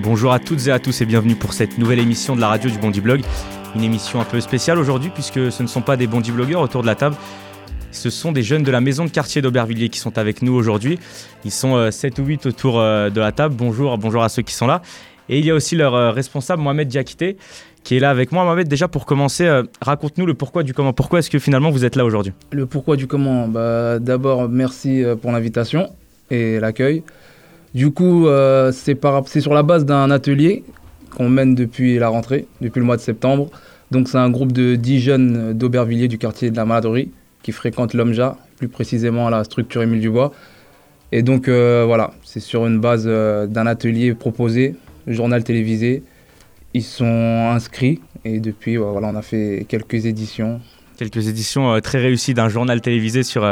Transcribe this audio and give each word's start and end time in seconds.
Bonjour 0.00 0.32
à 0.32 0.38
toutes 0.38 0.68
et 0.68 0.70
à 0.70 0.78
tous 0.78 1.00
et 1.00 1.06
bienvenue 1.06 1.34
pour 1.34 1.52
cette 1.52 1.76
nouvelle 1.76 1.98
émission 1.98 2.36
de 2.36 2.40
la 2.40 2.46
radio 2.46 2.70
du 2.70 2.78
Bondi 2.78 3.00
Blog. 3.00 3.20
Une 3.74 3.82
émission 3.82 4.20
un 4.20 4.24
peu 4.24 4.40
spéciale 4.40 4.78
aujourd'hui 4.78 5.10
puisque 5.12 5.50
ce 5.50 5.60
ne 5.60 5.66
sont 5.66 5.80
pas 5.80 5.96
des 5.96 6.06
Bondi 6.06 6.30
blogueurs 6.30 6.60
autour 6.60 6.82
de 6.82 6.86
la 6.86 6.94
table. 6.94 7.16
Ce 7.90 8.08
sont 8.08 8.30
des 8.30 8.44
jeunes 8.44 8.62
de 8.62 8.70
la 8.70 8.80
maison 8.80 9.06
de 9.06 9.10
quartier 9.10 9.42
d'Aubervilliers 9.42 9.88
qui 9.88 9.98
sont 9.98 10.16
avec 10.16 10.40
nous 10.40 10.52
aujourd'hui. 10.52 11.00
Ils 11.44 11.50
sont 11.50 11.90
7 11.90 12.16
euh, 12.16 12.22
ou 12.22 12.26
8 12.26 12.46
autour 12.46 12.78
euh, 12.78 13.10
de 13.10 13.18
la 13.18 13.32
table. 13.32 13.56
Bonjour, 13.58 13.98
bonjour 13.98 14.22
à 14.22 14.28
ceux 14.28 14.42
qui 14.42 14.54
sont 14.54 14.68
là. 14.68 14.82
Et 15.28 15.40
il 15.40 15.44
y 15.44 15.50
a 15.50 15.54
aussi 15.54 15.74
leur 15.74 15.96
euh, 15.96 16.12
responsable 16.12 16.62
Mohamed 16.62 16.86
Diakité 16.86 17.36
qui 17.82 17.96
est 17.96 18.00
là 18.00 18.10
avec 18.10 18.30
moi. 18.30 18.44
Mohamed, 18.44 18.68
déjà 18.68 18.86
pour 18.86 19.04
commencer, 19.04 19.50
raconte-nous 19.80 20.26
le 20.26 20.34
pourquoi 20.34 20.62
du 20.62 20.74
comment. 20.74 20.92
Pourquoi 20.92 21.18
est-ce 21.18 21.30
que 21.30 21.40
finalement 21.40 21.70
vous 21.70 21.84
êtes 21.84 21.96
là 21.96 22.04
aujourd'hui? 22.04 22.34
Le 22.52 22.66
pourquoi 22.66 22.94
du 22.94 23.08
comment 23.08 23.48
bah, 23.48 23.98
D'abord, 23.98 24.48
merci 24.48 25.02
pour 25.20 25.32
l'invitation 25.32 25.90
et 26.30 26.60
l'accueil. 26.60 27.02
Du 27.74 27.90
coup, 27.90 28.26
euh, 28.26 28.72
c'est 28.72 29.40
sur 29.40 29.54
la 29.54 29.62
base 29.62 29.84
d'un 29.84 30.10
atelier 30.10 30.64
qu'on 31.16 31.28
mène 31.28 31.54
depuis 31.54 31.98
la 31.98 32.08
rentrée, 32.08 32.46
depuis 32.60 32.80
le 32.80 32.86
mois 32.86 32.96
de 32.96 33.02
septembre. 33.02 33.50
Donc 33.90 34.08
c'est 34.08 34.18
un 34.18 34.30
groupe 34.30 34.52
de 34.52 34.74
10 34.74 35.00
jeunes 35.00 35.52
d'Aubervilliers 35.52 36.08
du 36.08 36.18
quartier 36.18 36.50
de 36.50 36.56
la 36.56 36.64
Maladerie 36.64 37.10
qui 37.42 37.52
fréquentent 37.52 37.94
l'OMJA, 37.94 38.36
plus 38.56 38.68
précisément 38.68 39.28
la 39.30 39.44
structure 39.44 39.82
Émile 39.82 40.00
Dubois. 40.00 40.32
Et 41.12 41.22
donc 41.22 41.48
euh, 41.48 41.84
voilà, 41.86 42.12
c'est 42.22 42.40
sur 42.40 42.66
une 42.66 42.80
base 42.80 43.04
euh, 43.06 43.46
d'un 43.46 43.66
atelier 43.66 44.14
proposé, 44.14 44.74
journal 45.06 45.44
télévisé. 45.44 46.02
Ils 46.74 46.82
sont 46.82 47.50
inscrits 47.50 48.00
et 48.24 48.40
depuis, 48.40 48.76
voilà, 48.76 49.08
on 49.08 49.16
a 49.16 49.22
fait 49.22 49.64
quelques 49.68 50.04
éditions. 50.06 50.60
Quelques 50.98 51.28
éditions 51.28 51.80
très 51.80 51.98
réussies 51.98 52.34
d'un 52.34 52.48
journal 52.48 52.80
télévisé 52.80 53.22
sur 53.22 53.44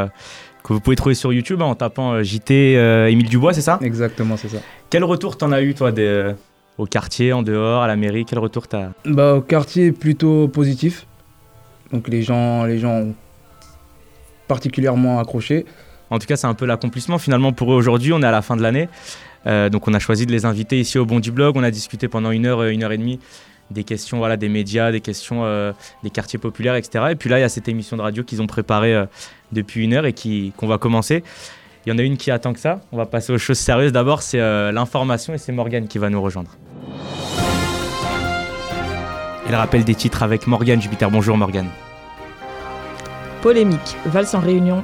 que 0.66 0.72
vous 0.72 0.80
pouvez 0.80 0.96
trouver 0.96 1.14
sur 1.14 1.32
YouTube 1.32 1.62
hein, 1.62 1.66
en 1.66 1.74
tapant 1.76 2.12
euh, 2.12 2.22
JT 2.24 2.76
euh, 2.76 3.06
Émile 3.06 3.28
Dubois, 3.28 3.54
c'est 3.54 3.60
ça? 3.60 3.78
Exactement, 3.82 4.36
c'est 4.36 4.48
ça. 4.48 4.58
Quel 4.90 5.04
retour 5.04 5.36
t'en 5.38 5.52
as 5.52 5.62
eu, 5.62 5.74
toi, 5.74 5.92
des, 5.92 6.02
euh, 6.02 6.32
au 6.76 6.86
quartier, 6.86 7.32
en 7.32 7.42
dehors, 7.42 7.82
à 7.82 7.86
la 7.86 7.94
mairie 7.94 8.24
Quel 8.24 8.40
retour 8.40 8.66
t'as 8.66 8.88
bah, 9.04 9.34
Au 9.34 9.40
quartier, 9.40 9.92
plutôt 9.92 10.48
positif. 10.48 11.06
Donc 11.92 12.08
les 12.08 12.22
gens, 12.22 12.64
les 12.64 12.78
gens 12.78 12.94
ont 12.94 13.14
particulièrement 14.48 15.20
accroché. 15.20 15.66
En 16.10 16.18
tout 16.18 16.26
cas, 16.26 16.34
c'est 16.34 16.48
un 16.48 16.54
peu 16.54 16.66
l'accomplissement 16.66 17.18
finalement 17.18 17.52
pour 17.52 17.72
eux 17.72 17.76
aujourd'hui. 17.76 18.12
On 18.12 18.20
est 18.20 18.26
à 18.26 18.32
la 18.32 18.42
fin 18.42 18.56
de 18.56 18.62
l'année. 18.62 18.88
donc 19.70 19.86
on 19.86 19.94
a 19.94 20.00
choisi 20.00 20.26
de 20.26 20.32
les 20.32 20.44
inviter 20.44 20.80
ici 20.80 20.98
au 20.98 21.06
Bondi 21.06 21.30
Blog. 21.30 21.56
On 21.56 21.62
a 21.62 21.70
discuté 21.70 22.08
pendant 22.08 22.32
une 22.32 22.46
heure, 22.46 22.64
une 22.64 22.82
heure 22.82 22.92
et 22.92 22.98
demie 22.98 23.20
des 23.70 23.84
questions 23.84 24.18
voilà, 24.18 24.36
des 24.36 24.48
médias, 24.48 24.92
des 24.92 25.00
questions 25.00 25.44
des 26.02 26.10
quartiers 26.10 26.38
populaires, 26.38 26.76
etc. 26.76 27.06
Et 27.10 27.16
puis 27.16 27.28
là, 27.28 27.38
il 27.38 27.42
y 27.42 27.44
a 27.44 27.48
cette 27.48 27.68
émission 27.68 27.96
de 27.96 28.02
radio 28.02 28.22
qu'ils 28.22 28.40
ont 28.40 28.46
préparée 28.46 29.06
depuis 29.52 29.84
une 29.84 29.94
heure 29.94 30.06
et 30.06 30.12
qui, 30.12 30.52
qu'on 30.56 30.66
va 30.66 30.78
commencer. 30.78 31.22
Il 31.86 31.90
y 31.90 31.92
en 31.92 31.98
a 31.98 32.02
une 32.02 32.16
qui 32.16 32.32
attend 32.32 32.52
que 32.52 32.58
ça. 32.58 32.80
On 32.90 32.96
va 32.96 33.06
passer 33.06 33.32
aux 33.32 33.38
choses 33.38 33.58
sérieuses. 33.58 33.92
D'abord, 33.92 34.20
c'est 34.20 34.40
euh, 34.40 34.72
l'information 34.72 35.34
et 35.34 35.38
c'est 35.38 35.52
Morgane 35.52 35.86
qui 35.86 35.98
va 35.98 36.10
nous 36.10 36.20
rejoindre. 36.20 36.50
Et 39.46 39.52
le 39.52 39.56
rappel 39.56 39.84
des 39.84 39.94
titres 39.94 40.24
avec 40.24 40.48
Morgane 40.48 40.82
Jupiter. 40.82 41.08
Bonjour 41.12 41.36
Morgane. 41.36 41.68
Polémique. 43.40 43.96
Valse 44.06 44.34
en 44.34 44.40
réunion. 44.40 44.82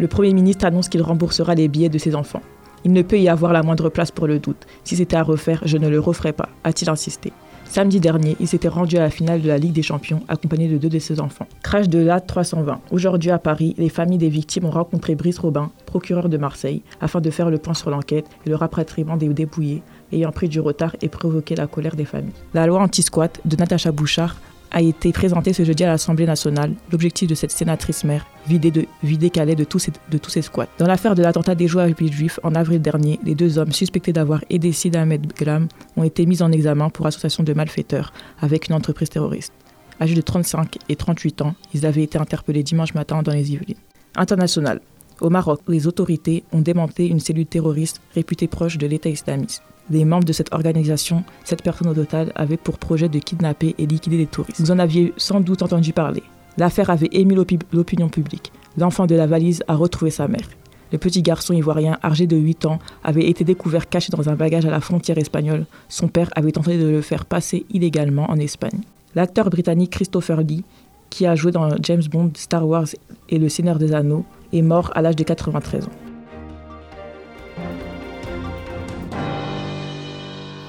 Le 0.00 0.08
Premier 0.08 0.34
ministre 0.34 0.64
annonce 0.64 0.88
qu'il 0.88 1.02
remboursera 1.02 1.54
les 1.54 1.68
billets 1.68 1.88
de 1.88 1.98
ses 1.98 2.16
enfants. 2.16 2.42
Il 2.84 2.92
ne 2.92 3.02
peut 3.02 3.20
y 3.20 3.28
avoir 3.28 3.52
la 3.52 3.62
moindre 3.62 3.88
place 3.88 4.10
pour 4.10 4.26
le 4.26 4.40
doute. 4.40 4.66
Si 4.82 4.96
c'était 4.96 5.14
à 5.14 5.22
refaire, 5.22 5.62
je 5.64 5.78
ne 5.78 5.88
le 5.88 6.00
referais 6.00 6.32
pas, 6.32 6.48
a-t-il 6.64 6.90
insisté. 6.90 7.32
Samedi 7.74 7.98
dernier, 7.98 8.36
il 8.38 8.46
s'était 8.46 8.68
rendu 8.68 8.96
à 8.98 9.00
la 9.00 9.10
finale 9.10 9.42
de 9.42 9.48
la 9.48 9.58
Ligue 9.58 9.72
des 9.72 9.82
Champions 9.82 10.20
accompagné 10.28 10.68
de 10.68 10.78
deux 10.78 10.88
de 10.88 11.00
ses 11.00 11.18
enfants. 11.18 11.48
Crash 11.64 11.88
de 11.88 11.98
la 11.98 12.20
320. 12.20 12.80
Aujourd'hui 12.92 13.32
à 13.32 13.38
Paris, 13.40 13.74
les 13.78 13.88
familles 13.88 14.18
des 14.18 14.28
victimes 14.28 14.66
ont 14.66 14.70
rencontré 14.70 15.16
Brice 15.16 15.40
Robin, 15.40 15.72
procureur 15.84 16.28
de 16.28 16.36
Marseille, 16.36 16.82
afin 17.00 17.20
de 17.20 17.30
faire 17.30 17.50
le 17.50 17.58
point 17.58 17.74
sur 17.74 17.90
l'enquête 17.90 18.26
et 18.46 18.50
le 18.50 18.54
rapatriement 18.54 19.16
des 19.16 19.26
dépouillés 19.26 19.82
ayant 20.12 20.30
pris 20.30 20.48
du 20.48 20.60
retard 20.60 20.94
et 21.02 21.08
provoqué 21.08 21.56
la 21.56 21.66
colère 21.66 21.96
des 21.96 22.04
familles. 22.04 22.30
La 22.54 22.68
loi 22.68 22.80
anti-squat 22.80 23.40
de 23.44 23.56
Natacha 23.56 23.90
Bouchard 23.90 24.36
a 24.74 24.82
été 24.82 25.12
présenté 25.12 25.52
ce 25.52 25.64
jeudi 25.64 25.84
à 25.84 25.86
l'Assemblée 25.86 26.26
nationale. 26.26 26.74
L'objectif 26.90 27.28
de 27.28 27.36
cette 27.36 27.52
sénatrice 27.52 28.02
mère, 28.02 28.26
vider, 28.48 28.72
de, 28.72 28.86
vider 29.04 29.30
Calais 29.30 29.54
de 29.54 29.62
tous, 29.62 29.78
ces, 29.78 29.92
de 30.10 30.18
tous 30.18 30.30
ces 30.30 30.42
squats. 30.42 30.66
Dans 30.78 30.86
l'affaire 30.86 31.14
de 31.14 31.22
l'attentat 31.22 31.54
des 31.54 31.68
joueurs 31.68 31.88
juifs 31.96 32.40
en 32.42 32.56
avril 32.56 32.82
dernier, 32.82 33.20
les 33.24 33.36
deux 33.36 33.56
hommes 33.56 33.70
suspectés 33.70 34.12
d'avoir 34.12 34.44
aidé 34.50 34.72
Sid 34.72 34.96
Ahmed 34.96 35.32
Glam 35.34 35.68
ont 35.96 36.02
été 36.02 36.26
mis 36.26 36.42
en 36.42 36.50
examen 36.50 36.90
pour 36.90 37.06
association 37.06 37.44
de 37.44 37.52
malfaiteurs 37.52 38.12
avec 38.40 38.68
une 38.68 38.74
entreprise 38.74 39.08
terroriste. 39.08 39.52
Âgés 40.00 40.16
de 40.16 40.20
35 40.20 40.76
et 40.88 40.96
38 40.96 41.42
ans, 41.42 41.54
ils 41.72 41.86
avaient 41.86 42.02
été 42.02 42.18
interpellés 42.18 42.64
dimanche 42.64 42.94
matin 42.94 43.22
dans 43.22 43.32
les 43.32 43.52
Yvelines. 43.52 43.76
International. 44.16 44.80
Au 45.20 45.30
Maroc, 45.30 45.60
les 45.68 45.86
autorités 45.86 46.42
ont 46.52 46.60
démantelé 46.60 47.06
une 47.06 47.20
cellule 47.20 47.46
terroriste 47.46 48.00
réputée 48.14 48.48
proche 48.48 48.78
de 48.78 48.86
l'État 48.86 49.08
islamiste. 49.08 49.62
Les 49.90 50.04
membres 50.04 50.24
de 50.24 50.32
cette 50.32 50.52
organisation, 50.52 51.24
cette 51.44 51.62
personne 51.62 51.88
au 51.88 51.94
total, 51.94 52.32
avaient 52.34 52.56
pour 52.56 52.78
projet 52.78 53.08
de 53.08 53.18
kidnapper 53.18 53.74
et 53.78 53.86
liquider 53.86 54.16
les 54.16 54.26
touristes. 54.26 54.60
Vous 54.60 54.70
en 54.70 54.78
aviez 54.78 55.12
sans 55.16 55.40
doute 55.40 55.62
entendu 55.62 55.92
parler. 55.92 56.22
L'affaire 56.56 56.90
avait 56.90 57.10
ému 57.12 57.34
l'opinion 57.72 58.08
publique. 58.08 58.52
L'enfant 58.76 59.06
de 59.06 59.14
la 59.14 59.26
valise 59.26 59.62
a 59.68 59.76
retrouvé 59.76 60.10
sa 60.10 60.26
mère. 60.26 60.48
Le 60.90 60.98
petit 60.98 61.22
garçon 61.22 61.54
ivoirien, 61.54 61.98
âgé 62.02 62.26
de 62.26 62.36
8 62.36 62.66
ans, 62.66 62.78
avait 63.02 63.28
été 63.28 63.44
découvert 63.44 63.88
caché 63.88 64.10
dans 64.10 64.28
un 64.28 64.36
bagage 64.36 64.66
à 64.66 64.70
la 64.70 64.80
frontière 64.80 65.18
espagnole. 65.18 65.66
Son 65.88 66.08
père 66.08 66.30
avait 66.34 66.52
tenté 66.52 66.78
de 66.78 66.88
le 66.88 67.00
faire 67.00 67.24
passer 67.24 67.66
illégalement 67.70 68.30
en 68.30 68.36
Espagne. 68.36 68.80
L'acteur 69.14 69.50
britannique 69.50 69.90
Christopher 69.90 70.42
Lee, 70.42 70.64
qui 71.10 71.26
a 71.26 71.34
joué 71.34 71.52
dans 71.52 71.68
James 71.82 72.02
Bond, 72.10 72.32
Star 72.34 72.66
Wars 72.66 72.88
et 73.28 73.38
Le 73.38 73.48
Seigneur 73.48 73.78
des 73.78 73.92
Anneaux, 73.92 74.24
est 74.54 74.62
mort 74.62 74.90
à 74.94 75.02
l'âge 75.02 75.16
de 75.16 75.24
93 75.24 75.86
ans. 75.86 75.90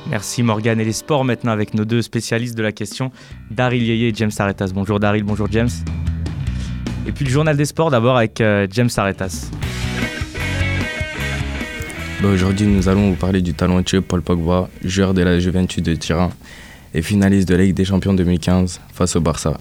Merci 0.10 0.44
Morgane. 0.44 0.80
Et 0.80 0.86
les 0.86 0.94
sports 0.94 1.26
maintenant 1.26 1.52
avec 1.52 1.74
nos 1.74 1.86
deux 1.86 2.02
spécialistes 2.02 2.58
de 2.58 2.64
la 2.64 2.72
question, 2.72 3.12
Daryl 3.52 3.84
Yeye 3.84 4.06
et 4.06 4.14
James 4.14 4.32
Aretas. 4.38 4.72
Bonjour 4.74 5.00
Daryl, 5.00 5.24
bonjour 5.24 5.48
James. 5.52 5.70
Et 7.08 7.12
puis 7.12 7.26
le 7.26 7.32
journal 7.32 7.58
des 7.58 7.66
sports 7.66 7.92
d'abord 7.92 8.18
avec 8.18 8.40
euh, 8.42 8.68
James 8.72 8.90
Aretas. 8.98 9.52
Bah, 12.22 12.30
aujourd'hui, 12.30 12.66
nous 12.66 12.88
allons 12.88 13.10
vous 13.10 13.16
parler 13.16 13.42
du 13.42 13.54
talentueux 13.54 14.02
Paul 14.02 14.22
Pogba, 14.22 14.70
joueur 14.84 15.14
de 15.14 15.22
la 15.22 15.40
Juventus 15.40 15.84
de 15.84 15.96
Turin 15.96 16.32
et 16.94 17.02
finaliste 17.02 17.50
de 17.50 17.56
la 17.56 17.64
Ligue 17.64 17.76
des 17.76 17.86
Champions 17.86 18.14
2015 18.14 18.80
face 18.94 19.16
au 19.18 19.22
Barça, 19.22 19.58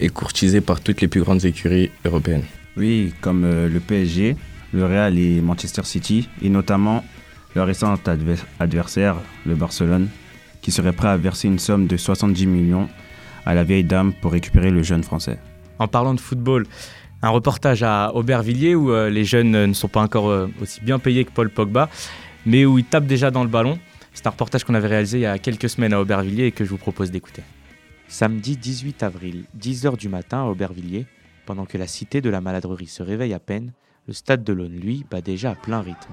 et 0.00 0.08
courtisé 0.08 0.60
par 0.60 0.80
toutes 0.80 1.02
les 1.02 1.08
plus 1.08 1.20
grandes 1.20 1.44
écuries 1.44 1.90
européennes. 2.04 2.44
Oui, 2.76 3.12
comme 3.20 3.44
euh, 3.44 3.68
le 3.68 3.80
PSG, 3.80 4.36
le 4.72 4.84
Real 4.84 5.18
et 5.18 5.40
Manchester 5.40 5.82
City, 5.84 6.28
et 6.42 6.48
notamment 6.48 7.04
le 7.54 7.62
récent 7.62 7.94
adversaire, 8.58 9.16
le 9.46 9.54
Barcelone, 9.54 10.08
qui 10.60 10.72
serait 10.72 10.92
prêt 10.92 11.08
à 11.08 11.16
verser 11.16 11.46
une 11.46 11.58
somme 11.58 11.86
de 11.86 11.96
70 11.96 12.46
millions 12.46 12.88
à 13.46 13.54
la 13.54 13.64
vieille 13.64 13.84
dame 13.84 14.12
pour 14.12 14.32
récupérer 14.32 14.70
le 14.70 14.82
jeune 14.82 15.04
français. 15.04 15.38
En 15.78 15.86
parlant 15.86 16.14
de 16.14 16.20
football, 16.20 16.66
un 17.22 17.28
reportage 17.28 17.82
à 17.82 18.12
Aubervilliers 18.14 18.74
où 18.74 18.90
euh, 18.90 19.08
les 19.08 19.24
jeunes 19.24 19.50
ne 19.66 19.72
sont 19.72 19.88
pas 19.88 20.02
encore 20.02 20.28
euh, 20.28 20.48
aussi 20.60 20.80
bien 20.80 20.98
payés 20.98 21.24
que 21.24 21.30
Paul 21.30 21.50
Pogba, 21.50 21.88
mais 22.44 22.64
où 22.64 22.78
ils 22.78 22.84
tapent 22.84 23.06
déjà 23.06 23.30
dans 23.30 23.42
le 23.42 23.48
ballon. 23.48 23.78
C'est 24.12 24.26
un 24.26 24.30
reportage 24.30 24.64
qu'on 24.64 24.74
avait 24.74 24.88
réalisé 24.88 25.18
il 25.18 25.22
y 25.22 25.26
a 25.26 25.38
quelques 25.38 25.68
semaines 25.68 25.92
à 25.92 26.00
Aubervilliers 26.00 26.46
et 26.46 26.52
que 26.52 26.64
je 26.64 26.70
vous 26.70 26.76
propose 26.76 27.10
d'écouter. 27.10 27.42
Samedi 28.08 28.56
18 28.56 29.02
avril, 29.02 29.44
10h 29.58 29.96
du 29.96 30.08
matin 30.08 30.42
à 30.42 30.44
Aubervilliers, 30.44 31.06
pendant 31.46 31.66
que 31.66 31.78
la 31.78 31.86
cité 31.86 32.20
de 32.20 32.30
la 32.30 32.40
maladrerie 32.40 32.86
se 32.86 33.02
réveille 33.02 33.34
à 33.34 33.38
peine, 33.38 33.72
le 34.06 34.12
stade 34.12 34.44
de 34.44 34.52
l'Aune, 34.52 34.76
lui, 34.76 35.04
bat 35.10 35.20
déjà 35.20 35.52
à 35.52 35.54
plein 35.54 35.80
rythme. 35.80 36.12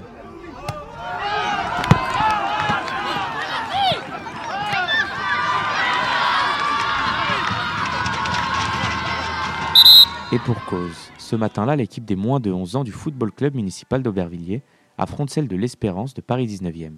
Et 10.34 10.40
pour 10.40 10.64
cause, 10.64 11.12
ce 11.18 11.36
matin-là, 11.36 11.76
l'équipe 11.76 12.06
des 12.06 12.16
moins 12.16 12.40
de 12.40 12.52
11 12.52 12.78
ans 12.78 12.84
du 12.86 12.94
Football 12.94 13.34
Club 13.34 13.56
municipal 13.56 14.02
d'Aubervilliers 14.02 14.62
affronte 14.98 15.30
celle 15.30 15.50
de 15.50 15.58
l'Espérance 15.58 16.14
de 16.14 16.22
Paris 16.22 16.48
19e. 16.48 16.94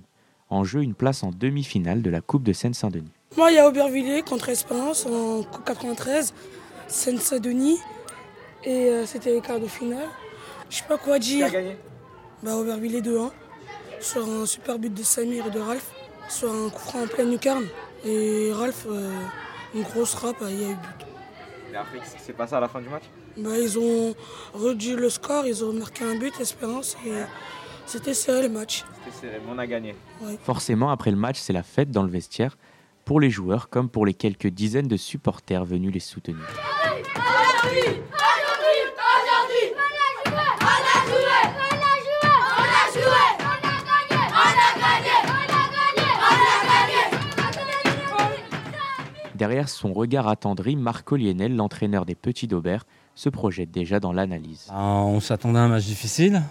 En 0.50 0.64
jeu, 0.64 0.84
une 0.84 0.94
place 0.94 1.24
en 1.24 1.32
demi-finale 1.32 2.04
de 2.04 2.12
la 2.12 2.22
Coupe 2.22 2.44
de 2.44 2.54
Seine-Saint-Denis. 2.54 3.12
Moi, 3.36 3.52
il 3.52 3.56
y 3.56 3.58
a 3.58 3.68
Aubervilliers 3.68 4.22
contre 4.22 4.50
Espérance 4.50 5.08
en 5.08 5.42
Coupe 5.42 5.66
93, 5.66 6.36
Seine-Saint-Denis. 6.88 7.80
Et 8.66 8.90
euh, 8.90 9.06
c'était 9.06 9.34
les 9.34 9.42
quarts 9.42 9.60
de 9.60 9.68
finale. 9.68 10.08
Je 10.70 10.78
sais 10.78 10.84
pas 10.88 10.98
quoi 10.98 11.20
dire. 11.20 11.50
Qui 11.50 11.56
a 11.56 11.62
gagné? 11.62 11.78
Bah, 12.42 12.56
Aubervilliers 12.56 13.02
2-1. 13.02 13.32
Sur 14.00 14.28
un 14.28 14.46
super 14.46 14.80
but 14.80 14.94
de 14.94 15.04
Samir 15.04 15.48
et 15.48 15.52
de 15.52 15.60
Ralph. 15.60 15.92
Sur 16.30 16.52
un 16.52 16.70
coup 16.70 16.80
franc 16.80 17.04
en 17.04 17.08
pleine 17.08 17.32
lucarne. 17.32 17.66
Et 18.06 18.52
Ralph, 18.54 18.86
euh, 18.90 19.10
une 19.76 19.84
grosse 19.84 20.14
frappe, 20.16 20.38
il 20.50 20.62
y 20.62 20.66
a 20.66 20.70
eu 20.70 20.76
but. 20.76 21.06
Et 21.72 21.76
après, 21.76 22.00
c'est 22.24 22.34
passé 22.34 22.54
à 22.56 22.60
la 22.60 22.68
fin 22.68 22.82
du 22.82 22.90
match? 22.90 23.04
Bah, 23.38 23.58
Ils 23.58 23.80
ont 23.80 24.14
réduit 24.54 24.94
le 24.96 25.10
score, 25.10 25.46
ils 25.46 25.64
ont 25.64 25.74
marqué 25.74 26.04
un 26.04 26.16
but, 26.16 26.34
Espérance, 26.40 26.96
et 27.06 27.12
c'était 27.86 28.14
serré 28.14 28.44
le 28.44 28.50
match. 28.50 28.84
C'était 29.06 29.18
serré, 29.28 29.42
mais 29.46 29.52
on 29.54 29.58
a 29.58 29.66
gagné. 29.66 29.96
Forcément, 30.44 30.92
après 30.92 31.10
le 31.12 31.18
match, 31.18 31.40
c'est 31.40 31.54
la 31.54 31.64
fête 31.64 31.90
dans 31.90 32.04
le 32.04 32.10
vestiaire, 32.10 32.58
pour 33.06 33.20
les 33.20 33.30
joueurs 33.32 33.70
comme 33.70 33.90
pour 33.90 34.06
les 34.06 34.14
quelques 34.14 34.48
dizaines 34.48 34.88
de 34.88 34.98
supporters 34.98 35.66
venus 35.66 35.92
les 35.94 36.00
soutenir. 36.00 36.46
Derrière 49.44 49.68
son 49.68 49.92
regard 49.92 50.30
attendri, 50.30 50.78
Marco 50.78 51.18
Lienel, 51.18 51.54
l'entraîneur 51.54 52.06
des 52.06 52.16
Petits 52.16 52.48
d'Aubert, 52.48 52.86
se 53.14 53.28
projette 53.28 53.72
déjà 53.72 54.00
dans 54.00 54.14
l'analyse. 54.14 54.68
Ah, 54.70 55.02
on 55.04 55.20
s'attendait 55.20 55.60
à 55.60 55.64
un 55.64 55.68
match 55.68 55.84
difficile, 55.84 56.42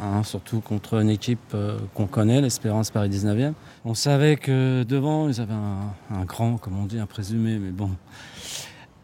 hein, 0.00 0.22
surtout 0.22 0.60
contre 0.60 1.02
une 1.02 1.10
équipe 1.10 1.52
euh, 1.52 1.78
qu'on 1.92 2.06
connaît, 2.06 2.40
l'Espérance 2.40 2.90
Paris 2.90 3.10
19e. 3.10 3.52
On 3.84 3.92
savait 3.92 4.36
que 4.36 4.84
devant, 4.84 5.28
ils 5.28 5.38
avaient 5.38 5.52
un, 5.52 6.24
grand, 6.24 6.56
comme 6.56 6.78
on 6.78 6.86
dit, 6.86 6.98
un 6.98 7.04
présumé, 7.04 7.58
mais 7.58 7.72
bon. 7.72 7.90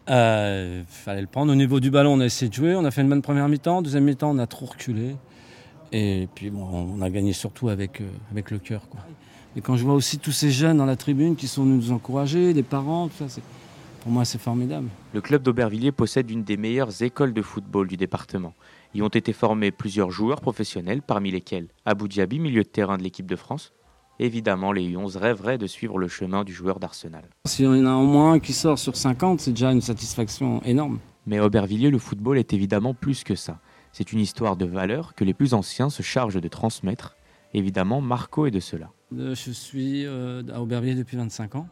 Il 0.07 0.13
euh, 0.13 0.83
fallait 0.85 1.21
le 1.21 1.27
prendre. 1.27 1.51
Au 1.51 1.55
niveau 1.55 1.79
du 1.79 1.91
ballon, 1.91 2.13
on 2.13 2.21
a 2.21 2.25
essayé 2.25 2.49
de 2.49 2.55
jouer. 2.55 2.75
On 2.75 2.85
a 2.85 2.89
fait 2.89 3.01
une 3.01 3.09
bonne 3.09 3.21
première 3.21 3.47
mi-temps. 3.47 3.83
Deuxième 3.83 4.05
mi-temps, 4.05 4.31
on 4.31 4.39
a 4.39 4.47
trop 4.47 4.65
reculé. 4.65 5.15
Et 5.91 6.27
puis, 6.33 6.49
bon, 6.49 6.67
on 6.97 7.03
a 7.03 7.09
gagné 7.11 7.33
surtout 7.33 7.69
avec, 7.69 8.01
euh, 8.01 8.09
avec 8.31 8.49
le 8.49 8.57
cœur. 8.57 8.81
Et 9.55 9.61
quand 9.61 9.77
je 9.77 9.83
vois 9.83 9.93
aussi 9.95 10.19
tous 10.19 10.31
ces 10.31 10.51
jeunes 10.51 10.77
dans 10.77 10.85
la 10.85 10.95
tribune 10.95 11.35
qui 11.35 11.47
sont 11.47 11.63
venus 11.63 11.87
nous 11.87 11.91
encourager, 11.91 12.53
les 12.53 12.63
parents, 12.63 13.07
tout 13.07 13.27
ça, 13.27 13.41
pour 14.01 14.11
moi, 14.11 14.23
c'est 14.23 14.37
formidable. 14.37 14.87
Le 15.13 15.21
club 15.21 15.43
d'Aubervilliers 15.43 15.91
possède 15.91 16.29
une 16.29 16.43
des 16.43 16.57
meilleures 16.57 17.01
écoles 17.01 17.33
de 17.33 17.41
football 17.41 17.87
du 17.87 17.97
département. 17.97 18.53
Y 18.93 19.01
ont 19.01 19.09
été 19.09 19.33
formés 19.33 19.71
plusieurs 19.71 20.11
joueurs 20.11 20.39
professionnels, 20.39 21.01
parmi 21.01 21.31
lesquels 21.31 21.67
Abou 21.85 22.07
Diaby, 22.07 22.39
milieu 22.39 22.63
de 22.63 22.69
terrain 22.69 22.97
de 22.97 23.03
l'équipe 23.03 23.25
de 23.25 23.35
France. 23.35 23.73
Évidemment, 24.19 24.71
les 24.71 24.87
U11 24.89 25.17
rêveraient 25.17 25.57
de 25.57 25.67
suivre 25.67 25.99
le 25.99 26.07
chemin 26.07 26.43
du 26.43 26.53
joueur 26.53 26.79
d'Arsenal. 26.79 27.25
Si 27.45 27.65
on 27.65 27.71
en 27.71 27.85
a 27.85 27.95
au 27.95 28.05
moins 28.05 28.33
un 28.33 28.39
qui 28.39 28.53
sort 28.53 28.79
sur 28.79 28.95
50, 28.95 29.41
c'est 29.41 29.51
déjà 29.51 29.71
une 29.71 29.81
satisfaction 29.81 30.63
énorme. 30.63 30.99
Mais 31.25 31.37
à 31.37 31.45
Aubervilliers, 31.45 31.91
le 31.91 31.99
football 31.99 32.37
est 32.37 32.53
évidemment 32.53 32.93
plus 32.93 33.23
que 33.23 33.35
ça. 33.35 33.59
C'est 33.91 34.13
une 34.13 34.19
histoire 34.19 34.55
de 34.55 34.65
valeur 34.65 35.15
que 35.15 35.23
les 35.23 35.33
plus 35.33 35.53
anciens 35.53 35.89
se 35.89 36.01
chargent 36.01 36.41
de 36.41 36.47
transmettre. 36.47 37.17
Évidemment, 37.53 37.99
Marco 38.01 38.45
est 38.45 38.51
de 38.51 38.59
cela. 38.59 38.89
Euh, 39.15 39.35
je 39.35 39.51
suis 39.51 40.05
euh, 40.05 40.43
à 40.53 40.61
Aubervilliers 40.61 40.95
depuis 40.95 41.15
25 41.15 41.55
ans, 41.55 41.67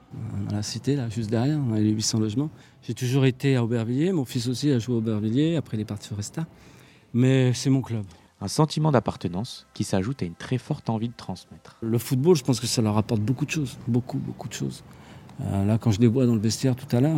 à 0.49 0.53
la 0.53 0.63
cité, 0.63 0.95
là, 0.95 1.09
juste 1.09 1.29
derrière, 1.29 1.59
on 1.59 1.73
a 1.73 1.79
les 1.79 1.91
800 1.91 2.19
logements. 2.19 2.49
J'ai 2.81 2.93
toujours 2.93 3.25
été 3.25 3.57
à 3.57 3.63
Aubervilliers, 3.63 4.13
mon 4.13 4.23
fils 4.23 4.47
aussi 4.47 4.71
a 4.71 4.79
joué 4.79 4.95
à 4.95 4.97
Aubervilliers, 4.99 5.57
après 5.57 5.75
il 5.75 5.81
est 5.81 5.85
parti 5.85 6.07
sur 6.07 6.15
Resta. 6.15 6.45
Mais 7.13 7.51
c'est 7.53 7.69
mon 7.69 7.81
club. 7.81 8.05
Un 8.39 8.47
sentiment 8.47 8.91
d'appartenance 8.91 9.67
qui 9.73 9.83
s'ajoute 9.83 10.23
à 10.23 10.25
une 10.25 10.35
très 10.35 10.57
forte 10.57 10.89
envie 10.89 11.09
de 11.09 11.13
transmettre. 11.15 11.77
Le 11.81 11.97
football, 11.97 12.35
je 12.35 12.43
pense 12.43 12.59
que 12.59 12.67
ça 12.67 12.81
leur 12.81 12.97
apporte 12.97 13.21
beaucoup 13.21 13.45
de 13.45 13.51
choses, 13.51 13.77
beaucoup, 13.87 14.17
beaucoup 14.17 14.47
de 14.47 14.53
choses. 14.53 14.83
Euh, 15.41 15.65
là, 15.65 15.77
quand 15.77 15.91
je 15.91 15.99
les 15.99 16.07
vois 16.07 16.25
dans 16.25 16.35
le 16.35 16.41
vestiaire 16.41 16.75
tout 16.75 16.93
à 16.95 17.01
l'heure, 17.01 17.17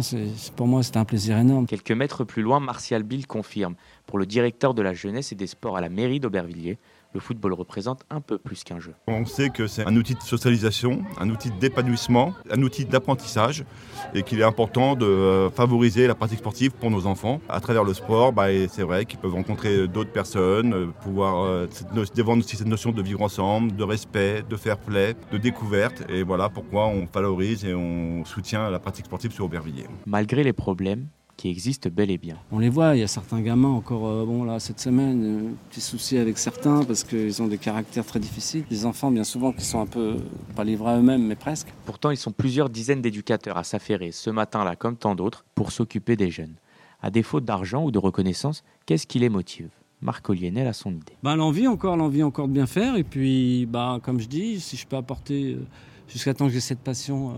pour 0.55 0.67
moi, 0.67 0.81
c'était 0.81 0.97
un 0.97 1.05
plaisir 1.05 1.37
énorme. 1.37 1.67
Quelques 1.67 1.91
mètres 1.91 2.23
plus 2.23 2.41
loin, 2.41 2.59
Martial 2.59 3.03
Bill 3.03 3.27
confirme, 3.27 3.75
pour 4.07 4.17
le 4.17 4.25
directeur 4.25 4.73
de 4.73 4.81
la 4.81 4.93
jeunesse 4.93 5.31
et 5.31 5.35
des 5.35 5.47
sports 5.47 5.77
à 5.77 5.81
la 5.81 5.89
mairie 5.89 6.19
d'Aubervilliers, 6.19 6.79
le 7.17 7.21
football 7.21 7.53
représente 7.53 8.03
un 8.11 8.21
peu 8.21 8.37
plus 8.37 8.63
qu'un 8.63 8.79
jeu. 8.79 8.93
On 9.07 9.25
sait 9.25 9.49
que 9.49 9.65
c'est 9.65 9.87
un 9.87 9.95
outil 9.95 10.13
de 10.13 10.21
socialisation, 10.21 11.01
un 11.19 11.31
outil 11.31 11.49
d'épanouissement, 11.49 12.35
un 12.51 12.61
outil 12.61 12.85
d'apprentissage 12.85 13.65
et 14.13 14.21
qu'il 14.21 14.39
est 14.39 14.43
important 14.43 14.95
de 14.95 15.07
euh, 15.07 15.49
favoriser 15.49 16.05
la 16.05 16.13
pratique 16.13 16.37
sportive 16.37 16.73
pour 16.73 16.91
nos 16.91 17.07
enfants. 17.07 17.41
À 17.49 17.59
travers 17.59 17.83
le 17.83 17.95
sport, 17.95 18.33
bah, 18.33 18.49
c'est 18.69 18.83
vrai 18.83 19.05
qu'ils 19.05 19.17
peuvent 19.17 19.33
rencontrer 19.33 19.87
d'autres 19.87 20.11
personnes, 20.11 20.73
euh, 20.73 20.85
pouvoir 21.01 21.43
euh, 21.45 21.67
défendre 22.13 22.43
aussi 22.43 22.55
cette 22.55 22.67
notion 22.67 22.91
de 22.91 23.01
vivre 23.01 23.23
ensemble, 23.23 23.75
de 23.75 23.83
respect, 23.83 24.43
de 24.47 24.55
fair 24.55 24.77
play, 24.77 25.15
de 25.31 25.39
découverte. 25.39 26.03
Et 26.09 26.21
voilà 26.21 26.49
pourquoi 26.49 26.85
on 26.85 27.07
valorise 27.11 27.65
et 27.65 27.73
on 27.73 28.25
soutient 28.25 28.69
la 28.69 28.77
pratique 28.77 29.05
sportive 29.05 29.31
sur 29.31 29.45
Aubervilliers. 29.45 29.87
Malgré 30.05 30.43
les 30.43 30.53
problèmes, 30.53 31.07
qui 31.37 31.49
existent 31.49 31.89
bel 31.93 32.09
et 32.09 32.17
bien. 32.17 32.37
On 32.51 32.59
les 32.59 32.69
voit, 32.69 32.95
il 32.95 32.99
y 32.99 33.03
a 33.03 33.07
certains 33.07 33.41
gamins 33.41 33.69
encore, 33.69 34.07
euh, 34.07 34.25
bon 34.25 34.43
là, 34.43 34.59
cette 34.59 34.79
semaine, 34.79 35.23
euh, 35.23 35.51
petits 35.69 35.81
soucis 35.81 36.17
avec 36.17 36.39
certains 36.39 36.83
parce 36.83 37.03
qu'ils 37.03 37.41
ont 37.41 37.47
des 37.47 37.59
caractères 37.59 38.05
très 38.05 38.19
difficiles. 38.19 38.65
Des 38.69 38.85
enfants, 38.85 39.11
bien 39.11 39.23
souvent, 39.23 39.53
qui 39.53 39.63
sont 39.63 39.79
un 39.79 39.85
peu, 39.85 40.17
pas 40.55 40.63
livrés 40.63 40.91
à 40.91 40.97
eux-mêmes, 40.97 41.25
mais 41.25 41.35
presque. 41.35 41.67
Pourtant, 41.85 42.09
ils 42.09 42.17
sont 42.17 42.31
plusieurs 42.31 42.69
dizaines 42.69 43.01
d'éducateurs 43.01 43.57
à 43.57 43.63
s'affairer 43.63 44.11
ce 44.11 44.31
matin-là, 44.31 44.75
comme 44.75 44.97
tant 44.97 45.13
d'autres, 45.13 45.45
pour 45.53 45.71
s'occuper 45.71 46.15
des 46.15 46.31
jeunes. 46.31 46.55
À 47.01 47.11
défaut 47.11 47.39
d'argent 47.39 47.83
ou 47.83 47.91
de 47.91 47.99
reconnaissance, 47.99 48.63
qu'est-ce 48.87 49.05
qui 49.05 49.19
les 49.19 49.29
motive? 49.29 49.69
Marc 50.01 50.29
Olienel 50.29 50.67
a 50.67 50.73
son 50.73 50.91
idée. 50.91 51.13
Bah, 51.21 51.35
l'envie 51.35 51.67
encore, 51.67 51.97
l'envie 51.97 52.23
encore 52.23 52.47
de 52.47 52.53
bien 52.53 52.67
faire. 52.67 52.95
Et 52.97 53.03
puis, 53.03 53.67
bah, 53.67 53.99
comme 54.01 54.19
je 54.19 54.27
dis, 54.27 54.59
si 54.59 54.75
je 54.75 54.87
peux 54.87 54.95
apporter, 54.95 55.53
euh, 55.53 55.65
jusqu'à 56.07 56.33
temps 56.33 56.47
que 56.47 56.53
j'ai 56.53 56.59
cette 56.59 56.79
passion, 56.79 57.35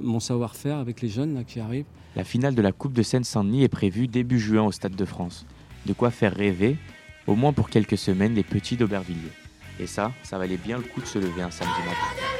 mon 0.00 0.20
savoir-faire 0.20 0.78
avec 0.78 1.00
les 1.00 1.08
jeunes 1.08 1.34
là, 1.34 1.44
qui 1.44 1.60
arrivent. 1.60 1.86
La 2.16 2.24
finale 2.24 2.54
de 2.54 2.62
la 2.62 2.72
Coupe 2.72 2.92
de 2.92 3.02
Seine-Saint-Denis 3.02 3.64
est 3.64 3.68
prévue 3.68 4.06
début 4.06 4.38
juin 4.38 4.62
au 4.62 4.72
Stade 4.72 4.94
de 4.94 5.04
France. 5.04 5.46
De 5.86 5.92
quoi 5.92 6.10
faire 6.10 6.34
rêver, 6.34 6.76
au 7.26 7.34
moins 7.34 7.52
pour 7.52 7.70
quelques 7.70 7.98
semaines, 7.98 8.34
les 8.34 8.44
petits 8.44 8.76
d'Aubervilliers. 8.76 9.32
Et 9.80 9.86
ça, 9.86 10.12
ça 10.22 10.38
valait 10.38 10.56
bien 10.56 10.76
le 10.76 10.84
coup 10.84 11.00
de 11.00 11.06
se 11.06 11.18
lever 11.18 11.42
un 11.42 11.50
samedi 11.50 11.72
matin. 11.84 12.34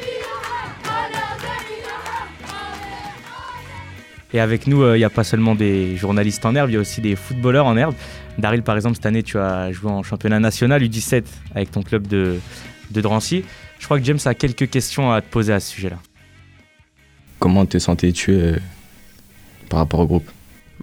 Et 4.32 4.40
avec 4.40 4.66
nous, 4.66 4.82
euh, 4.82 4.96
il 4.96 5.00
n'y 5.00 5.04
a 5.04 5.10
pas 5.10 5.22
seulement 5.22 5.54
des 5.54 5.96
journalistes 5.96 6.44
en 6.44 6.56
herbe, 6.56 6.70
il 6.70 6.74
y 6.74 6.76
a 6.76 6.80
aussi 6.80 7.00
des 7.00 7.14
footballeurs 7.14 7.66
en 7.66 7.76
herbe. 7.76 7.94
Daryl, 8.38 8.62
par 8.62 8.74
exemple, 8.74 8.96
cette 8.96 9.06
année, 9.06 9.22
tu 9.22 9.38
as 9.38 9.70
joué 9.70 9.90
en 9.90 10.02
championnat 10.02 10.40
national 10.40 10.82
U17 10.82 11.24
avec 11.54 11.70
ton 11.70 11.82
club 11.82 12.08
de, 12.08 12.40
de 12.90 13.00
Drancy. 13.00 13.44
Je 13.78 13.84
crois 13.84 13.98
que 14.00 14.04
James 14.04 14.18
a 14.24 14.34
quelques 14.34 14.68
questions 14.70 15.12
à 15.12 15.20
te 15.20 15.28
poser 15.30 15.52
à 15.52 15.60
ce 15.60 15.70
sujet-là. 15.70 15.98
Comment 17.44 17.66
te 17.66 17.76
sentais-tu 17.76 18.30
euh, 18.30 18.56
par 19.68 19.80
rapport 19.80 20.00
au 20.00 20.06
groupe? 20.06 20.30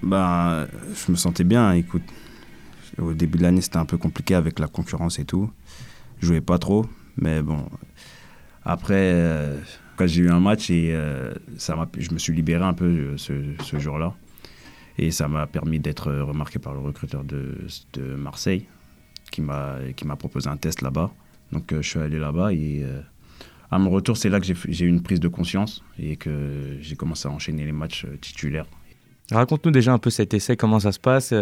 Ben, 0.03 0.67
je 0.93 1.11
me 1.11 1.17
sentais 1.17 1.43
bien. 1.43 1.71
Écoute, 1.71 2.03
au 2.99 3.13
début 3.13 3.39
de 3.39 3.43
l'année, 3.43 3.61
c'était 3.61 3.77
un 3.77 3.85
peu 3.85 3.97
compliqué 3.97 4.35
avec 4.35 4.59
la 4.59 4.67
concurrence 4.67 5.17
et 5.17 5.25
tout. 5.25 5.49
Je 6.19 6.27
jouais 6.27 6.39
pas 6.39 6.59
trop, 6.59 6.85
mais 7.17 7.41
bon. 7.41 7.65
Après, 8.63 8.93
euh, 8.93 9.59
quand 9.95 10.05
j'ai 10.05 10.21
eu 10.21 10.29
un 10.29 10.39
match 10.39 10.69
et 10.69 10.91
euh, 10.93 11.33
ça 11.57 11.75
je 11.97 12.11
me 12.11 12.19
suis 12.19 12.35
libéré 12.35 12.63
un 12.63 12.73
peu 12.73 13.17
ce, 13.17 13.33
ce 13.63 13.79
jour-là. 13.79 14.13
Et 14.99 15.09
ça 15.09 15.27
m'a 15.27 15.47
permis 15.47 15.79
d'être 15.79 16.11
remarqué 16.11 16.59
par 16.59 16.73
le 16.73 16.79
recruteur 16.81 17.23
de, 17.23 17.57
de 17.93 18.03
Marseille, 18.13 18.67
qui 19.31 19.41
m'a 19.41 19.79
proposé 20.19 20.47
un 20.47 20.57
test 20.57 20.83
là-bas. 20.83 21.09
Donc 21.53 21.73
je 21.73 21.81
suis 21.81 21.99
allé 21.99 22.19
là-bas 22.19 22.53
et 22.53 22.85
à 23.71 23.79
mon 23.79 23.89
retour, 23.89 24.17
c'est 24.17 24.29
là 24.29 24.39
que 24.41 24.45
j'ai 24.45 24.85
eu 24.85 24.89
une 24.89 25.01
prise 25.01 25.21
de 25.21 25.29
conscience 25.29 25.81
et 25.97 26.17
que 26.17 26.77
j'ai 26.81 26.97
commencé 26.97 27.27
à 27.27 27.31
enchaîner 27.31 27.65
les 27.65 27.71
matchs 27.71 28.05
euh, 28.05 28.17
titulaires. 28.19 28.65
Raconte-nous 29.31 29.71
déjà 29.71 29.93
un 29.93 29.97
peu 29.97 30.09
cet 30.09 30.33
essai, 30.33 30.57
comment 30.57 30.81
ça 30.81 30.91
se 30.91 30.99
passe? 30.99 31.33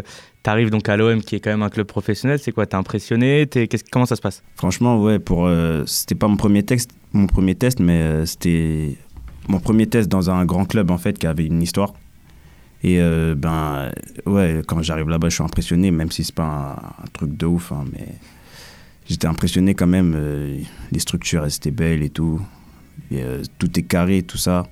Tu 0.44 0.50
arrives 0.50 0.70
donc 0.70 0.88
à 0.90 0.96
l'OM 0.96 1.22
qui 1.22 1.36
est 1.36 1.40
quand 1.40 1.50
même 1.50 1.64
un 1.64 1.70
club 1.70 1.88
professionnel. 1.88 2.38
C'est 2.38 2.52
quoi? 2.52 2.68
T'es 2.68 2.76
impressionné? 2.76 3.50
Es, 3.52 3.68
Comment 3.92 4.06
ça 4.06 4.16
se 4.16 4.22
passe? 4.22 4.44
Franchement, 4.56 5.02
ouais, 5.02 5.18
pour 5.18 5.48
euh, 5.48 5.84
c'était 5.88 6.14
pas 6.14 6.28
mon 6.28 6.38
premier 6.38 6.62
texte, 6.62 6.92
mon 7.14 7.26
premier 7.26 7.56
test, 7.56 7.80
mais 7.80 8.00
euh, 8.00 8.26
c'était 8.28 8.96
mon 9.48 9.60
premier 9.60 9.88
test 9.88 10.08
dans 10.08 10.30
un 10.30 10.46
grand 10.46 10.66
club 10.66 10.92
en 10.92 11.00
fait 11.00 11.18
qui 11.18 11.26
avait 11.26 11.48
une 11.48 11.64
histoire. 11.64 11.94
Et 12.84 12.98
ben 13.36 13.92
ouais, 14.26 14.62
quand 14.66 14.82
j'arrive 14.82 15.10
là-bas, 15.10 15.28
je 15.28 15.34
suis 15.34 15.44
impressionné, 15.44 15.92
même 15.92 16.12
si 16.12 16.24
c'est 16.24 16.34
pas 16.34 16.82
un, 17.04 17.08
truc 17.12 17.36
de 17.36 17.46
ouf, 17.46 17.74
hein, 17.74 17.84
mais 17.92 18.08
j'étais 19.10 19.28
impressionné 19.28 19.74
quand 19.74 19.88
même. 19.88 20.14
Euh, 20.16 20.58
les 20.92 21.00
structures, 21.00 21.46
étaient 21.46 21.72
belles 21.72 22.04
et 22.04 22.10
tout. 22.10 22.40
Euh, 23.12 23.44
tout 23.58 23.78
est 23.78 23.84
carré, 23.84 24.24
tout 24.24 24.38
ça. 24.38 24.68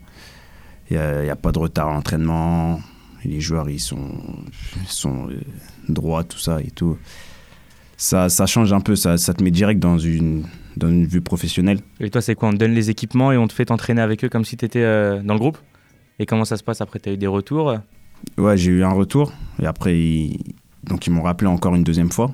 Il 0.89 0.97
n'y 0.97 1.29
a, 1.29 1.35
pas 1.35 1.51
de 1.51 1.59
retard 1.59 1.89
à 1.89 1.93
l'entraînement. 1.93 2.79
Les 3.25 3.41
joueurs, 3.41 3.69
ils 3.69 3.79
sont, 3.79 4.21
sont 4.85 5.29
euh, 5.29 5.41
droits, 5.89 6.23
tout 6.23 6.37
ça 6.37 6.61
et 6.61 6.71
tout. 6.71 6.97
Ça, 7.97 8.29
ça 8.29 8.45
change 8.45 8.71
un 8.71 8.79
peu, 8.79 8.95
ça, 8.95 9.17
ça 9.17 9.33
te 9.33 9.43
met 9.43 9.51
direct 9.51 9.81
dans 9.81 9.97
une, 9.97 10.43
dans 10.77 10.87
une 10.87 11.05
vue 11.05 11.19
professionnelle. 11.19 11.79
Et 11.99 12.09
toi, 12.09 12.21
c'est 12.21 12.35
quoi 12.35 12.49
On 12.49 12.51
te 12.53 12.57
donne 12.57 12.73
les 12.73 12.89
équipements 12.89 13.31
et 13.31 13.37
on 13.37 13.47
te 13.47 13.53
fait 13.53 13.65
t'entraîner 13.65 14.01
avec 14.01 14.23
eux 14.23 14.29
comme 14.29 14.45
si 14.45 14.55
tu 14.55 14.63
étais 14.63 14.83
dans 15.23 15.33
le 15.33 15.39
groupe? 15.39 15.57
Et 16.19 16.25
comment 16.25 16.45
ça 16.45 16.57
se 16.57 16.63
passe 16.63 16.79
après? 16.79 16.99
Tu 16.99 17.09
as 17.09 17.13
eu 17.13 17.17
des 17.17 17.27
retours? 17.27 17.75
Ouais, 18.37 18.55
j'ai 18.55 18.71
eu 18.71 18.83
un 18.83 18.91
retour. 18.91 19.33
Et 19.61 19.65
après, 19.65 20.29
donc 20.83 21.07
ils 21.07 21.09
m'ont 21.09 21.23
rappelé 21.23 21.49
encore 21.49 21.75
une 21.75 21.83
deuxième 21.83 22.11
fois. 22.11 22.31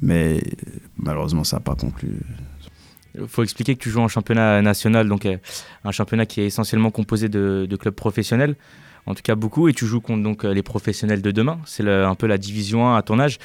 Mais 0.00 0.42
malheureusement, 0.98 1.44
ça 1.44 1.56
n'a 1.56 1.60
pas 1.60 1.74
conclu. 1.74 2.20
Il 3.18 3.28
faut 3.28 3.42
expliquer 3.42 3.74
que 3.76 3.82
tu 3.82 3.90
joues 3.90 4.00
en 4.00 4.08
championnat 4.08 4.60
national, 4.62 5.08
donc 5.08 5.26
euh, 5.26 5.38
un 5.84 5.90
championnat 5.90 6.26
qui 6.26 6.40
est 6.40 6.46
essentiellement 6.46 6.90
composé 6.90 7.28
de, 7.28 7.76
clubs 7.78 7.94
professionnels, 7.94 8.56
en 9.06 9.14
tout 9.14 9.22
cas 9.22 9.34
beaucoup, 9.34 9.68
et 9.68 9.72
tu 9.72 9.86
joues 9.86 10.00
contre 10.00 10.22
donc, 10.22 10.44
euh, 10.44 10.52
les 10.52 10.62
professionnels 10.62 11.22
de 11.22 11.30
demain. 11.30 11.58
C'est 11.64 11.88
un 11.88 12.14
peu 12.14 12.26
la 12.26 12.38
division 12.38 12.88
1 12.88 12.96
à 12.96 13.02
ton 13.02 13.18
âge. 13.18 13.38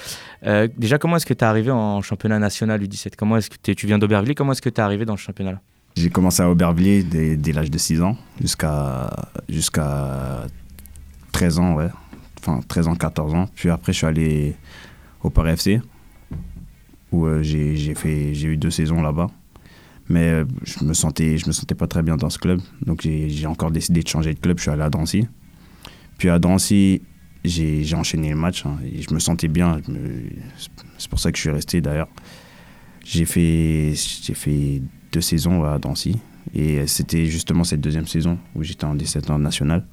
Euh, 0.45 0.67
déjà, 0.77 0.97
comment 0.97 1.15
est-ce 1.15 1.25
que 1.25 1.33
tu 1.33 1.43
es 1.43 1.47
arrivé 1.47 1.71
en 1.71 2.01
championnat 2.01 2.39
national 2.39 2.81
U17 2.81 3.13
Comment 3.17 3.37
est-ce 3.37 3.49
que 3.49 3.71
tu 3.71 3.87
viens 3.87 3.97
d'Aubervilliers 3.97 4.35
Comment 4.35 4.51
est-ce 4.51 4.61
que 4.61 4.69
tu 4.69 4.81
es 4.81 4.83
arrivé 4.83 5.05
dans 5.05 5.13
le 5.13 5.19
championnat-là? 5.19 5.61
J'ai 5.95 6.09
commencé 6.09 6.41
à 6.41 6.49
Aubervilliers 6.49 7.03
dès, 7.03 7.35
dès 7.37 7.51
l'âge 7.51 7.69
de 7.69 7.77
6 7.77 8.01
ans 8.01 8.17
jusqu'à 8.39 9.09
jusqu'à 9.49 10.47
13 11.31 11.59
ans, 11.59 11.75
ouais. 11.75 11.89
Enfin, 12.39 12.59
13 12.67 12.87
ans, 12.87 12.95
14 12.95 13.33
ans. 13.35 13.47
Puis 13.55 13.69
après, 13.69 13.93
je 13.93 13.97
suis 13.97 14.07
allé 14.07 14.55
au 15.21 15.29
Paris 15.29 15.51
FC 15.51 15.81
où 17.11 17.25
euh, 17.25 17.41
j'ai 17.43 18.45
eu 18.45 18.57
deux 18.57 18.71
saisons 18.71 19.01
là-bas. 19.01 19.27
Mais 20.09 20.27
euh, 20.27 20.45
je 20.63 20.83
me 20.83 20.89
me 20.89 20.93
sentais 20.93 21.75
pas 21.75 21.87
très 21.87 22.01
bien 22.01 22.17
dans 22.17 22.29
ce 22.29 22.37
club. 22.37 22.61
Donc 22.81 23.01
j'ai 23.01 23.47
encore 23.47 23.71
décidé 23.71 24.01
de 24.01 24.07
changer 24.07 24.33
de 24.33 24.39
club. 24.39 24.57
Je 24.57 24.63
suis 24.63 24.71
allé 24.71 24.81
à 24.81 24.89
Drancy. 24.89 25.27
Puis 26.17 26.29
à 26.29 26.39
Drancy 26.39 27.01
j'ai 27.43 27.95
enchaîné 27.95 28.29
le 28.29 28.35
match 28.35 28.65
hein, 28.67 28.77
et 28.85 29.01
je 29.01 29.11
me 29.13 29.19
sentais 29.19 29.47
bien. 29.47 29.79
C'est 30.97 31.09
pour 31.09 31.19
ça 31.19 31.31
que 31.31 31.37
je 31.37 31.41
suis 31.41 31.49
resté 31.49 31.81
d'ailleurs. 31.81 32.09
J'ai 33.03 33.25
fait 33.25 33.93
fait 33.95 34.81
deux 35.11 35.21
saisons 35.21 35.63
à 35.63 35.79
Drancy. 35.79 36.19
Et 36.53 36.85
c'était 36.87 37.27
justement 37.27 37.63
cette 37.63 37.81
deuxième 37.81 38.07
saison 38.07 38.37
où 38.55 38.63
j'étais 38.63 38.85
en 38.85 38.95
17 38.95 39.29
ans 39.29 39.39
national. 39.39 39.85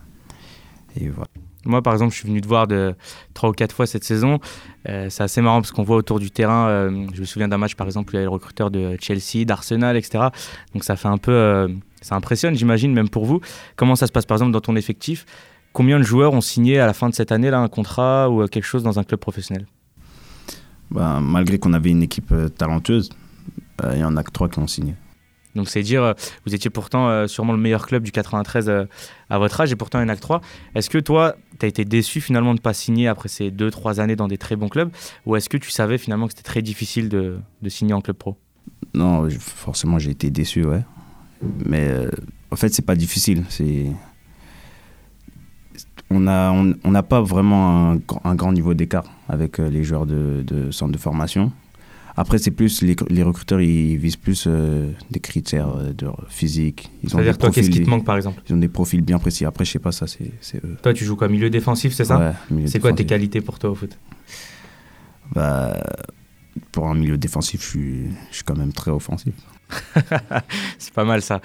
Et 1.00 1.08
voilà. 1.08 1.28
Moi, 1.68 1.82
par 1.82 1.92
exemple, 1.92 2.12
je 2.12 2.18
suis 2.18 2.28
venu 2.28 2.40
te 2.40 2.48
voir 2.48 2.66
trois 3.34 3.50
ou 3.50 3.52
quatre 3.52 3.75
fois 3.75 3.87
cette 3.87 4.02
saison. 4.02 4.40
Euh, 4.88 5.08
c'est 5.10 5.22
assez 5.22 5.42
marrant 5.42 5.60
parce 5.60 5.70
qu'on 5.70 5.82
voit 5.82 5.96
autour 5.96 6.18
du 6.18 6.30
terrain. 6.30 6.68
euh, 6.68 7.06
je 7.14 7.20
me 7.20 7.26
souviens 7.26 7.46
d'un 7.46 7.58
match, 7.58 7.75
par 7.75 7.87
exemple, 7.87 8.10
où 8.10 8.12
il 8.12 8.14
y 8.14 8.18
avait 8.18 8.25
le 8.25 8.30
recruteur 8.30 8.70
de 8.70 8.96
Chelsea, 9.00 9.44
d'Arsenal, 9.44 9.96
etc. 9.96 10.28
Donc 10.72 10.82
ça 10.82 10.96
fait 10.96 11.08
un 11.08 11.18
peu, 11.18 11.30
euh, 11.30 11.68
ça 12.00 12.16
impressionne, 12.16 12.54
j'imagine, 12.54 12.92
même 12.92 13.10
pour 13.10 13.26
vous. 13.26 13.40
Comment 13.76 13.96
ça 13.96 14.06
se 14.06 14.12
passe, 14.12 14.25
par 14.25 14.37
exemple, 14.37 14.52
dans 14.52 14.62
ton 14.62 14.76
effectif? 14.76 15.26
Combien 15.75 15.98
de 15.98 16.04
joueurs 16.04 16.32
ont 16.32 16.40
signé 16.40 16.80
à 16.80 16.87
la 16.87 16.94
fin 16.94 17.10
de 17.10 17.14
cette 17.14 17.30
année 17.30 17.50
là 17.50 17.60
un 17.60 17.68
contrat 17.68 18.30
ou 18.30 18.46
quelque 18.48 18.64
chose 18.64 18.82
dans 18.82 18.98
un 18.98 19.04
club 19.04 19.20
professionnel? 19.20 19.66
Ben, 20.90 21.20
malgré 21.20 21.58
qu'on 21.58 21.75
avait 21.75 21.90
une 21.90 22.02
équipe 22.02 22.32
talentueuse, 22.56 23.10
il 23.92 23.98
y 23.98 24.04
en 24.04 24.16
a 24.16 24.22
que 24.22 24.30
trois 24.30 24.48
qui 24.48 24.58
ont 24.58 24.66
signé. 24.66 24.94
Donc 25.58 25.68
c'est 25.68 25.82
dire, 25.82 26.02
euh, 26.02 26.12
vous 26.46 26.54
étiez 26.54 26.70
pourtant 26.70 27.08
euh, 27.08 27.26
sûrement 27.26 27.52
le 27.52 27.58
meilleur 27.58 27.84
club 27.86 28.04
du 28.04 28.12
93 28.12 28.68
euh, 28.68 28.84
à 29.28 29.38
votre 29.38 29.60
âge 29.60 29.72
et 29.72 29.76
pourtant 29.76 29.98
il 29.98 30.04
n'y 30.04 30.10
en 30.10 30.12
a 30.12 30.16
que 30.16 30.20
trois. 30.20 30.40
Est-ce 30.76 30.88
que 30.88 30.98
toi, 30.98 31.34
tu 31.58 31.66
as 31.66 31.68
été 31.68 31.84
déçu 31.84 32.20
finalement 32.20 32.50
de 32.54 32.60
ne 32.60 32.62
pas 32.62 32.72
signer 32.72 33.08
après 33.08 33.28
ces 33.28 33.50
deux, 33.50 33.70
trois 33.70 34.00
années 34.00 34.14
dans 34.16 34.28
des 34.28 34.38
très 34.38 34.54
bons 34.54 34.68
clubs? 34.68 34.90
Ou 35.26 35.34
est-ce 35.34 35.48
que 35.48 35.56
tu 35.56 35.70
savais 35.70 35.98
finalement 35.98 36.26
que 36.26 36.32
c'était 36.32 36.44
très 36.44 36.62
difficile 36.62 37.08
de, 37.08 37.40
signer 37.66 37.92
en 37.92 38.00
club 38.00 38.16
pro? 38.16 38.38
Non, 38.94 39.28
forcément, 39.30 39.98
j'ai 39.98 40.10
été 40.10 40.30
déçu, 40.30 40.64
ouais. 40.64 40.82
Mais 41.66 41.92
en 42.52 42.56
fait, 42.56 42.72
c'est 42.72 42.84
pas 42.86 42.94
difficile. 42.94 43.44
C'est 43.48 43.86
on 46.10 46.26
a 46.26 46.52
on 46.84 46.90
n'a 46.90 47.02
pas 47.02 47.20
vraiment 47.20 47.90
un, 47.90 47.96
gr- 47.96 48.20
un 48.24 48.34
grand 48.34 48.52
niveau 48.52 48.74
d'écart 48.74 49.04
avec 49.28 49.58
les 49.58 49.84
joueurs 49.84 50.06
de 50.06 50.70
centre 50.70 50.92
de 50.92 50.98
formation. 50.98 51.52
Après, 52.18 52.38
c'est 52.38 52.50
plus 52.50 52.82
les, 52.82 52.96
les 53.10 53.22
recruteurs, 53.22 53.60
ils 53.60 53.96
visent 53.96 54.16
plus 54.16 54.46
euh, 54.48 54.90
des 55.10 55.20
critères 55.20 55.68
euh, 55.76 55.92
de 55.92 56.08
physique. 56.28 56.90
C'est-à-dire 57.06 57.38
toi, 57.38 57.52
qu'est-ce 57.52 57.70
qui 57.70 57.80
te 57.82 57.88
manque 57.88 58.04
par 58.04 58.16
exemple 58.16 58.42
Ils 58.48 58.54
ont 58.54 58.58
des 58.58 58.68
profils 58.68 59.00
bien 59.02 59.20
précis. 59.20 59.44
Après, 59.44 59.64
je 59.64 59.70
sais 59.70 59.78
pas, 59.78 59.92
ça, 59.92 60.06
c'est. 60.08 60.60
Toi, 60.82 60.92
tu 60.92 61.04
joues 61.04 61.14
quoi 61.14 61.28
Milieu 61.28 61.48
défensif, 61.48 61.92
c'est 61.92 62.04
ça 62.04 62.34
Ouais, 62.50 62.66
C'est 62.66 62.80
quoi 62.80 62.92
tes 62.92 63.06
qualités 63.06 63.40
pour 63.40 63.60
toi 63.60 63.70
au 63.70 63.76
foot 63.76 63.96
Bah, 65.32 65.80
pour 66.72 66.88
un 66.88 66.94
milieu 66.94 67.16
défensif, 67.16 67.62
je 67.62 67.68
suis, 67.68 68.04
je 68.30 68.37
suis 68.37 68.44
quand 68.44 68.56
même 68.56 68.72
très 68.72 68.90
offensif. 68.90 69.34
C'est 70.78 70.94
pas 70.94 71.04
mal 71.04 71.22
ça. 71.22 71.40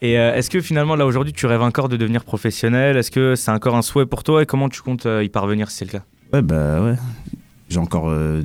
Et 0.00 0.16
euh, 0.18 0.34
est-ce 0.34 0.48
que 0.48 0.60
finalement, 0.60 0.94
là 0.94 1.06
aujourd'hui, 1.06 1.32
tu 1.32 1.46
rêves 1.46 1.62
encore 1.62 1.88
de 1.88 1.96
devenir 1.96 2.24
professionnel? 2.24 2.96
Est-ce 2.96 3.10
que 3.10 3.34
c'est 3.34 3.50
encore 3.50 3.74
un 3.74 3.82
souhait 3.82 4.06
pour 4.06 4.22
toi? 4.22 4.42
Et 4.42 4.46
comment 4.46 4.68
tu 4.68 4.80
comptes 4.80 5.06
euh, 5.06 5.24
y 5.24 5.28
parvenir 5.28 5.70
si 5.70 5.78
c'est 5.78 5.84
le 5.86 5.90
cas? 5.90 6.04
Ouais, 6.32 6.42
bah 6.42 6.80
ouais. 6.82 6.94
J'ai 7.68 7.78
encore, 7.80 8.08
euh, 8.08 8.44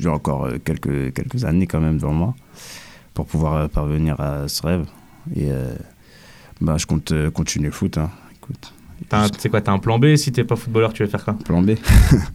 j'ai 0.00 0.08
encore 0.08 0.46
euh, 0.46 0.58
quelques, 0.64 1.12
quelques 1.14 1.44
années 1.44 1.66
quand 1.66 1.80
même 1.80 1.96
devant 1.96 2.12
moi 2.12 2.34
pour 3.14 3.26
pouvoir 3.26 3.54
euh, 3.54 3.68
parvenir 3.68 4.20
à 4.20 4.48
ce 4.48 4.62
rêve. 4.66 4.86
Et 5.34 5.50
euh, 5.50 5.74
bah, 6.60 6.76
je 6.78 6.86
compte 6.86 7.12
continuer 7.32 7.66
le 7.66 7.72
foot. 7.72 7.98
Hein. 7.98 8.10
Écoute, 8.36 8.72
T'as 9.10 9.24
un- 9.26 9.28
C'est 9.38 9.50
quoi 9.50 9.60
T'as 9.60 9.72
un 9.72 9.78
plan 9.78 9.98
B 9.98 10.16
Si 10.16 10.32
t'es 10.32 10.42
pas 10.44 10.56
footballeur, 10.56 10.92
tu 10.92 11.02
veux 11.02 11.08
faire 11.08 11.22
quoi? 11.24 11.34
Plan 11.44 11.60
B. 11.62 11.72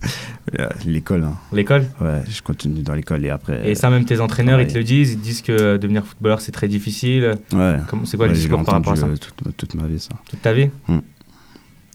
L'école. 0.85 1.23
hein. 1.23 1.35
L'école? 1.51 1.85
Ouais, 1.99 2.21
je 2.29 2.41
continue 2.41 2.81
dans 2.81 2.93
l'école 2.93 3.25
et 3.25 3.29
après. 3.29 3.69
Et 3.69 3.75
ça, 3.75 3.89
même 3.89 4.05
tes 4.05 4.19
entraîneurs, 4.19 4.59
ils 4.61 4.67
te 4.67 4.77
le 4.77 4.83
disent 4.83 5.13
Ils 5.13 5.17
te 5.17 5.23
disent 5.23 5.41
que 5.41 5.77
devenir 5.77 6.05
footballeur, 6.05 6.41
c'est 6.41 6.51
très 6.51 6.67
difficile. 6.67 7.37
Ouais. 7.53 7.77
Comment- 7.87 8.05
C'est 8.05 8.17
quoi 8.17 8.27
le 8.27 8.33
Ouais, 8.33 8.37
discours 8.37 8.63
par 8.63 8.75
rapport 8.75 8.93
à 8.93 8.95
ça? 8.95 9.07
toute, 9.07 9.57
toute 9.57 9.73
ma 9.75 9.87
vie, 9.87 9.99
ça. 9.99 10.09
Toute 10.29 10.41
ta 10.41 10.53
vie? 10.53 10.69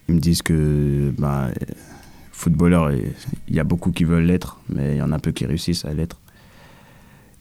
Ils 0.08 0.14
me 0.14 0.20
disent 0.20 0.42
que 0.42 1.12
bah, 1.18 1.49
footballeur, 2.36 2.92
il 2.92 3.54
y 3.54 3.60
a 3.60 3.64
beaucoup 3.64 3.90
qui 3.90 4.04
veulent 4.04 4.26
l'être, 4.26 4.60
mais 4.68 4.94
il 4.94 4.98
y 4.98 5.02
en 5.02 5.10
a 5.10 5.18
peu 5.18 5.32
qui 5.32 5.46
réussissent 5.46 5.86
à 5.86 5.94
l'être. 5.94 6.20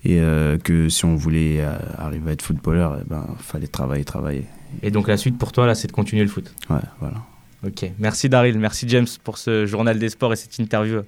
Et 0.06 0.20
euh, 0.20 0.58
que 0.58 0.88
si 0.88 1.04
on 1.04 1.16
voulait 1.16 1.58
euh, 1.60 1.78
arriver 1.98 2.30
à 2.30 2.34
être 2.34 2.42
footballeur, 2.42 2.98
il 3.02 3.10
ben, 3.10 3.28
fallait 3.40 3.68
travailler, 3.68 4.06
travailler. 4.06 4.46
Et 4.84 4.92
donc 4.92 5.08
la 5.08 5.18
suite 5.18 5.38
pour 5.38 5.52
toi, 5.52 5.66
là, 5.66 5.76
c'est 5.76 5.88
de 5.88 5.92
continuer 5.92 6.24
le 6.24 6.30
foot. 6.30 6.54
Ouais, 6.70 6.78
voilà. 7.00 7.18
Ok, 7.66 7.92
merci 8.00 8.30
Daryl, 8.30 8.58
merci 8.60 8.88
James 8.88 9.08
pour 9.24 9.38
ce 9.38 9.66
journal 9.66 9.98
des 9.98 10.10
sports 10.10 10.32
et 10.32 10.36
cette 10.36 10.58
interview 10.60 11.02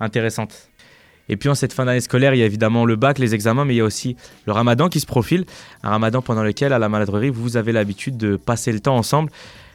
intéressante. 0.00 0.70
Et 1.28 1.36
puis 1.36 1.48
en 1.48 1.54
cette 1.54 1.74
fin 1.74 1.84
d'année 1.84 2.00
scolaire, 2.00 2.34
il 2.34 2.38
y 2.38 2.42
a 2.42 2.46
évidemment 2.46 2.86
le 2.86 2.96
bac, 2.96 3.18
les 3.18 3.34
examens, 3.34 3.66
mais 3.66 3.74
il 3.74 3.78
y 3.78 3.82
a 3.82 3.84
aussi 3.84 4.16
le 4.46 4.52
ramadan 4.52 4.88
qui 4.88 4.98
se 4.98 5.06
profile. 5.06 5.44
Un 5.82 5.90
ramadan 5.90 6.22
pendant 6.22 6.42
lequel, 6.42 6.72
à 6.72 6.78
la 6.78 6.88
maladrerie, 6.88 7.28
vous 7.28 7.56
avez 7.56 7.72
l'habitude 7.72 8.16
de 8.16 8.36
passer 8.36 8.72
le 8.72 8.80
temps 8.80 8.96
ensemble. 8.96 9.30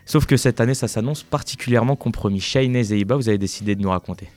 Sauf 0.05 0.25
que 0.25 0.37
cette 0.37 0.59
année, 0.59 0.73
ça 0.73 0.87
s'annonce 0.87 1.23
particulièrement 1.23 1.95
compromis. 1.95 2.39
Shainez 2.39 2.93
et 2.93 3.03
vous 3.03 3.29
avez 3.29 3.37
décidé 3.37 3.75
de 3.75 3.81
nous 3.81 3.89
raconter. 3.89 4.29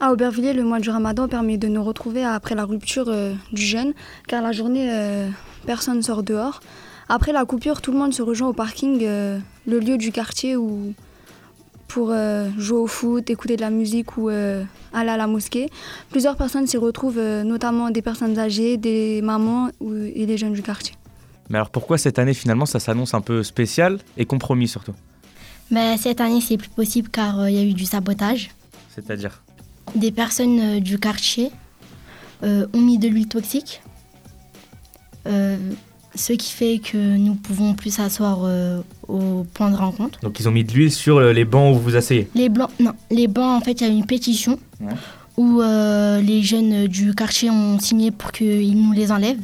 À 0.00 0.12
Aubervilliers, 0.12 0.52
le 0.52 0.64
mois 0.64 0.80
du 0.80 0.90
ramadan 0.90 1.28
permet 1.28 1.56
de 1.56 1.68
nous 1.68 1.82
retrouver 1.82 2.24
après 2.24 2.54
la 2.54 2.64
rupture 2.64 3.08
euh, 3.08 3.32
du 3.52 3.62
jeûne, 3.62 3.94
car 4.26 4.42
la 4.42 4.52
journée, 4.52 4.88
euh, 4.90 5.28
personne 5.66 6.02
sort 6.02 6.22
dehors. 6.22 6.60
Après 7.08 7.32
la 7.32 7.44
coupure, 7.44 7.80
tout 7.80 7.92
le 7.92 7.98
monde 7.98 8.12
se 8.12 8.22
rejoint 8.22 8.48
au 8.48 8.52
parking, 8.52 8.98
euh, 9.02 9.38
le 9.66 9.78
lieu 9.78 9.96
du 9.96 10.10
quartier 10.10 10.56
pour 11.88 12.12
jouer 12.58 12.78
au 12.78 12.86
foot, 12.88 13.30
écouter 13.30 13.54
de 13.56 13.60
la 13.60 13.70
musique 13.70 14.16
ou 14.16 14.28
aller 14.28 14.66
à 14.92 15.16
la 15.16 15.26
mosquée. 15.28 15.70
Plusieurs 16.10 16.36
personnes 16.36 16.66
s'y 16.66 16.76
retrouvent, 16.76 17.20
notamment 17.20 17.90
des 17.90 18.02
personnes 18.02 18.36
âgées, 18.36 18.76
des 18.78 19.22
mamans 19.22 19.68
et 20.14 20.26
des 20.26 20.36
jeunes 20.36 20.54
du 20.54 20.62
quartier. 20.62 20.96
Mais 21.50 21.58
alors 21.58 21.70
pourquoi 21.70 21.98
cette 21.98 22.18
année, 22.18 22.34
finalement, 22.34 22.66
ça 22.66 22.80
s'annonce 22.80 23.14
un 23.14 23.20
peu 23.20 23.42
spécial 23.42 23.98
et 24.16 24.24
compromis 24.24 24.68
surtout 24.68 24.94
Mais 25.70 25.96
cette 25.98 26.20
année, 26.20 26.40
c'est 26.40 26.56
plus 26.56 26.68
possible 26.70 27.08
car 27.10 27.40
euh, 27.40 27.50
il 27.50 27.56
y 27.56 27.58
a 27.58 27.62
eu 27.64 27.74
du 27.74 27.84
sabotage. 27.84 28.50
C'est-à-dire 28.94 29.42
Des 29.94 30.10
personnes 30.12 30.60
euh, 30.60 30.80
du 30.80 30.98
quartier 30.98 31.50
euh, 32.42 32.66
ont 32.72 32.80
mis 32.80 32.98
de 32.98 33.08
l'huile 33.08 33.28
toxique, 33.28 33.82
euh, 35.26 35.56
ce 36.14 36.32
qui 36.32 36.52
fait 36.52 36.78
que 36.78 36.96
nous 37.16 37.34
pouvons 37.34 37.74
plus 37.74 37.90
s'asseoir 37.94 38.40
euh, 38.44 38.80
au 39.08 39.44
point 39.54 39.70
de 39.70 39.76
rencontre. 39.76 40.20
Donc 40.20 40.38
ils 40.40 40.48
ont 40.48 40.52
mis 40.52 40.64
de 40.64 40.72
l'huile 40.72 40.92
sur 40.92 41.16
euh, 41.18 41.32
les 41.32 41.44
bancs 41.44 41.72
où 41.74 41.78
vous 41.78 41.82
vous 41.84 41.96
asseyez. 41.96 42.28
Les 42.34 42.48
blancs, 42.48 42.70
non, 42.80 42.92
les 43.10 43.26
bancs, 43.26 43.60
en 43.60 43.64
fait, 43.64 43.80
il 43.80 43.86
y 43.86 43.90
a 43.90 43.92
eu 43.92 43.96
une 43.96 44.06
pétition 44.06 44.58
Ouais. 44.80 44.92
où 45.36 45.60
euh, 45.60 46.20
les 46.20 46.42
jeunes 46.42 46.86
du 46.86 47.14
quartier 47.14 47.50
ont 47.50 47.78
signé 47.78 48.10
pour 48.10 48.32
qu'ils 48.32 48.76
nous 48.80 48.92
les 48.92 49.10
enlèvent. 49.10 49.40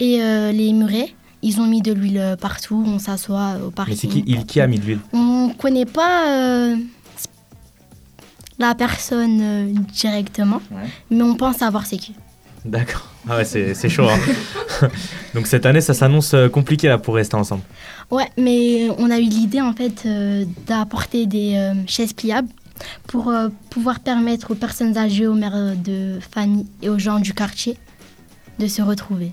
Et 0.00 0.20
euh, 0.22 0.52
les 0.52 0.72
murets, 0.72 1.14
ils 1.42 1.60
ont 1.60 1.66
mis 1.66 1.80
de 1.82 1.92
l'huile 1.92 2.36
partout, 2.40 2.82
on 2.86 2.98
s'assoit 2.98 3.54
au 3.66 3.70
parking. 3.70 3.94
Mais 3.94 4.00
c'est 4.00 4.08
qui, 4.08 4.24
il, 4.26 4.44
qui 4.46 4.60
a 4.60 4.66
mis 4.66 4.78
de 4.78 4.84
l'huile? 4.84 5.00
On 5.12 5.50
connaît 5.58 5.86
pas 5.86 6.28
euh, 6.28 6.76
la 8.58 8.74
personne 8.74 9.40
euh, 9.42 9.72
directement, 9.92 10.60
Ouais. 10.70 10.88
mais 11.10 11.22
on 11.22 11.34
pense 11.34 11.56
savoir 11.56 11.86
c'est 11.86 11.98
qui. 11.98 12.14
D'accord. 12.64 13.06
Ah 13.28 13.36
ouais, 13.36 13.44
c'est 13.44 13.74
c'est 13.74 13.88
chaud. 13.88 14.08
hein. 14.08 14.88
Donc 15.34 15.46
cette 15.46 15.66
année, 15.66 15.80
ça 15.80 15.94
s'annonce 15.94 16.34
euh, 16.34 16.48
compliqué 16.48 16.88
là 16.88 16.98
pour 16.98 17.14
rester 17.14 17.36
ensemble. 17.36 17.62
Ouais, 18.10 18.26
mais 18.36 18.88
on 18.98 19.10
a 19.10 19.18
eu 19.18 19.24
l'idée 19.24 19.60
en 19.60 19.72
fait 19.72 20.02
euh, 20.06 20.44
d'apporter 20.66 21.26
des 21.26 21.54
euh, 21.54 21.74
chaises 21.86 22.12
pliables 22.12 22.48
pour 23.06 23.28
euh, 23.28 23.48
pouvoir 23.70 24.00
permettre 24.00 24.50
aux 24.50 24.54
personnes 24.56 24.96
âgées, 24.98 25.26
aux 25.26 25.34
mères 25.34 25.74
de 25.76 26.18
famille 26.32 26.66
et 26.82 26.88
aux 26.88 26.98
gens 26.98 27.20
du 27.20 27.32
quartier 27.34 27.78
de 28.58 28.66
se 28.66 28.82
retrouver. 28.82 29.32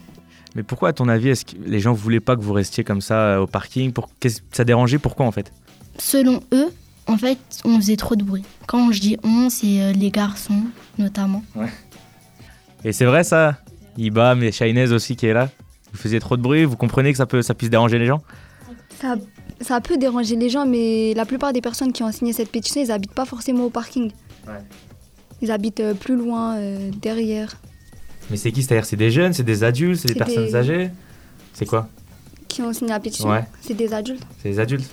Mais 0.56 0.64
pourquoi, 0.64 0.90
à 0.90 0.94
ton 0.94 1.08
avis, 1.10 1.30
est-ce 1.30 1.46
que 1.46 1.56
les 1.66 1.80
gens 1.80 1.94
voulaient 1.94 2.20
pas 2.20 2.36
que 2.36 2.42
vous 2.42 2.54
restiez 2.54 2.84
comme 2.84 3.02
ça 3.02 3.16
euh, 3.16 3.40
au 3.40 3.48
parking 3.48 3.92
pour... 3.92 4.10
Ça 4.52 4.64
dérangeait 4.64 5.00
Pourquoi 5.00 5.26
en 5.26 5.32
fait? 5.32 5.52
Selon 5.98 6.42
eux, 6.54 6.72
en 7.08 7.18
fait, 7.18 7.38
on 7.66 7.78
faisait 7.78 7.96
trop 7.96 8.16
de 8.16 8.24
bruit. 8.24 8.44
Quand 8.68 8.92
je 8.92 9.00
dis 9.00 9.18
on, 9.24 9.50
c'est 9.50 9.82
euh, 9.82 9.92
les 9.94 10.12
garçons 10.12 10.64
notamment. 10.98 11.44
Et 12.84 12.92
c'est 12.92 13.06
vrai 13.06 13.24
ça? 13.24 13.58
Iba, 13.98 14.36
mais 14.36 14.52
Shainez 14.52 14.92
aussi 14.92 15.16
qui 15.16 15.28
est 15.28 15.34
là 15.34 15.50
Vous 15.92 16.00
faisiez 16.00 16.20
trop 16.20 16.38
de 16.38 16.42
bruit, 16.42 16.66
vous 16.66 16.78
comprenez 16.78 17.12
que 17.12 17.18
ça, 17.18 17.26
peut, 17.26 17.42
ça 17.42 17.54
puisse 17.54 17.70
déranger 17.70 18.00
les 18.00 18.06
gens? 18.06 18.22
Ça, 19.02 19.16
ça 19.62 19.82
peut 19.82 19.98
déranger 19.98 20.36
les 20.36 20.50
gens, 20.50 20.66
mais 20.66 21.14
la 21.16 21.26
plupart 21.26 21.54
des 21.54 21.62
personnes 21.62 21.92
qui 21.92 22.04
ont 22.04 22.12
signé 22.12 22.34
cette 22.34 22.52
pétition, 22.52 22.82
ils 22.82 22.92
habitent 22.92 23.14
pas 23.14 23.26
forcément 23.26 23.66
au 23.66 23.70
parking. 23.70 24.12
Ouais. 24.48 24.54
Ils 25.42 25.52
habitent 25.52 25.82
euh, 25.82 25.94
plus 25.94 26.16
loin, 26.16 26.56
euh, 26.56 26.90
derrière, 27.02 27.56
Mais 28.30 28.38
c'est 28.38 28.52
qui 28.52 28.64
C'est-à-dire 28.64 28.86
c'est 28.86 28.96
des 28.96 29.12
jeunes, 29.12 29.34
c'est 29.34 29.44
des 29.44 29.64
adultes, 29.64 30.00
c'est 30.02 30.08
des 30.08 30.16
personnes 30.16 30.46
des- 30.46 30.56
âgées 30.56 30.90
C'est 31.54 31.66
quoi 31.66 31.88
qui 32.48 32.62
ont 32.62 32.72
signé 32.72 32.92
la 32.92 33.00
pétition. 33.00 33.30
Ouais. 33.30 33.46
C'est 33.62 33.74
des 33.74 33.92
adultes. 33.94 34.22
C'est 34.42 34.50
des 34.50 34.60
adultes 34.60 34.88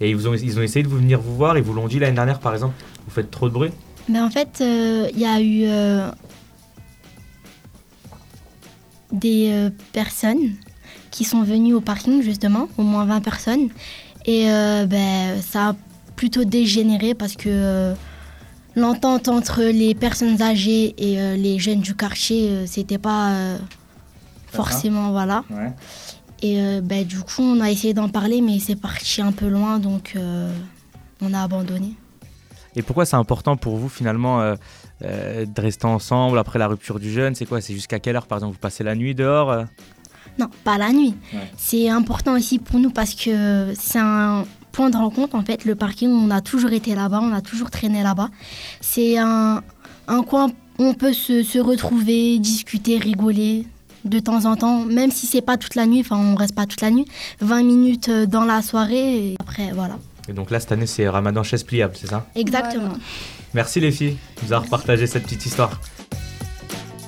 Et 0.00 0.08
ils, 0.08 0.16
vous 0.16 0.28
ont, 0.28 0.34
ils 0.34 0.58
ont 0.58 0.62
essayé 0.62 0.82
de 0.82 0.88
vous 0.88 0.96
venir 0.96 1.20
vous 1.20 1.36
voir, 1.36 1.58
ils 1.58 1.62
vous 1.62 1.74
l'ont 1.74 1.88
dit 1.88 1.98
l'année 1.98 2.14
dernière 2.14 2.40
par 2.40 2.54
exemple 2.54 2.74
Vous 3.06 3.10
faites 3.12 3.30
trop 3.30 3.48
de 3.48 3.52
bruit 3.52 3.70
Mais 4.08 4.18
en 4.20 4.30
fait, 4.30 4.58
euh, 4.62 5.06
il 5.12 5.20
y 5.20 5.26
a 5.26 5.38
eu 5.40 5.64
euh, 5.66 6.10
des 9.12 9.50
euh, 9.52 9.70
personnes 9.92 10.52
qui 11.10 11.24
sont 11.24 11.42
venues 11.42 11.74
au 11.74 11.80
parking, 11.80 12.22
justement, 12.22 12.68
au 12.78 12.82
moins 12.82 13.04
20 13.04 13.20
personnes. 13.20 13.68
Et 14.26 14.50
euh, 14.50 14.86
ben, 14.86 15.40
ça 15.42 15.68
a 15.70 15.76
plutôt 16.16 16.44
dégénéré 16.44 17.14
parce 17.14 17.36
que 17.36 17.48
euh, 17.48 17.94
l'entente 18.76 19.28
entre 19.28 19.62
les 19.62 19.94
personnes 19.94 20.40
âgées 20.42 20.94
et 20.98 21.20
euh, 21.20 21.34
les 21.36 21.58
jeunes 21.58 21.80
du 21.80 21.96
quartier, 21.96 22.50
euh, 22.50 22.66
c'était 22.66 22.98
pas 22.98 23.30
euh, 23.30 23.58
forcément, 24.48 25.10
voilà. 25.10 25.42
Ouais. 25.50 25.72
Et 26.42 26.60
euh, 26.60 26.80
ben, 26.82 27.04
du 27.04 27.18
coup, 27.20 27.42
on 27.42 27.60
a 27.60 27.70
essayé 27.70 27.94
d'en 27.94 28.10
parler, 28.10 28.42
mais 28.42 28.58
c'est 28.58 28.76
parti 28.76 29.22
un 29.22 29.32
peu 29.32 29.48
loin, 29.48 29.78
donc 29.78 30.12
euh, 30.14 30.52
on 31.22 31.32
a 31.32 31.42
abandonné. 31.42 31.94
Et 32.76 32.82
pourquoi 32.82 33.06
c'est 33.06 33.16
important 33.16 33.56
pour 33.56 33.76
vous 33.76 33.88
finalement 33.88 34.42
euh, 34.42 34.54
euh, 35.02 35.46
de 35.46 35.60
rester 35.62 35.86
ensemble 35.86 36.38
après 36.38 36.58
la 36.58 36.68
rupture 36.68 37.00
du 37.00 37.10
jeûne 37.10 37.34
C'est 37.34 37.46
quoi? 37.46 37.62
C'est 37.62 37.72
jusqu'à 37.72 37.98
quelle 37.98 38.16
heure 38.16 38.26
par 38.26 38.36
exemple? 38.36 38.52
Vous 38.52 38.60
passez 38.60 38.84
la 38.84 38.94
nuit 38.94 39.14
dehors 39.14 39.50
euh? 39.50 39.64
Non, 40.38 40.50
pas 40.62 40.76
la 40.76 40.92
nuit. 40.92 41.14
Ouais. 41.32 41.50
C'est 41.56 41.88
important 41.88 42.34
aussi 42.34 42.58
pour 42.58 42.78
nous 42.78 42.90
parce 42.90 43.14
que 43.14 43.72
c'est 43.74 43.98
un 43.98 44.44
point 44.76 44.90
de 44.90 44.96
rencontre 44.96 45.34
en 45.34 45.42
fait. 45.42 45.64
Le 45.64 45.74
parking, 45.74 46.10
on 46.10 46.30
a 46.30 46.42
toujours 46.42 46.72
été 46.72 46.94
là-bas, 46.94 47.20
on 47.22 47.32
a 47.32 47.40
toujours 47.40 47.70
traîné 47.70 48.02
là-bas. 48.02 48.28
C'est 48.82 49.16
un, 49.16 49.62
un 50.06 50.22
coin 50.22 50.48
où 50.78 50.84
on 50.84 50.92
peut 50.92 51.14
se, 51.14 51.42
se 51.42 51.58
retrouver, 51.58 52.38
discuter, 52.38 52.98
rigoler 52.98 53.66
de 54.04 54.18
temps 54.20 54.44
en 54.44 54.54
temps, 54.54 54.84
même 54.84 55.10
si 55.10 55.26
c'est 55.26 55.40
pas 55.40 55.56
toute 55.56 55.74
la 55.74 55.86
nuit, 55.86 56.00
enfin 56.00 56.16
on 56.16 56.36
reste 56.36 56.54
pas 56.54 56.66
toute 56.66 56.82
la 56.82 56.90
nuit, 56.90 57.06
20 57.40 57.62
minutes 57.62 58.08
euh, 58.10 58.26
dans 58.26 58.44
la 58.44 58.60
soirée 58.60 59.30
et 59.30 59.36
après 59.40 59.72
voilà. 59.72 59.98
Et 60.28 60.32
donc 60.32 60.50
là, 60.50 60.60
cette 60.60 60.72
année, 60.72 60.86
c'est 60.86 61.08
Ramadan 61.08 61.42
chaise 61.42 61.64
pliable, 61.64 61.94
c'est 61.96 62.08
ça? 62.08 62.26
Exactement. 62.34 62.92
Merci 63.54 63.80
les 63.80 63.90
filles 63.90 64.18
de 64.36 64.46
nous 64.46 64.52
avoir 64.52 64.68
partagé 64.68 65.06
cette 65.06 65.22
petite 65.22 65.46
histoire. 65.46 65.80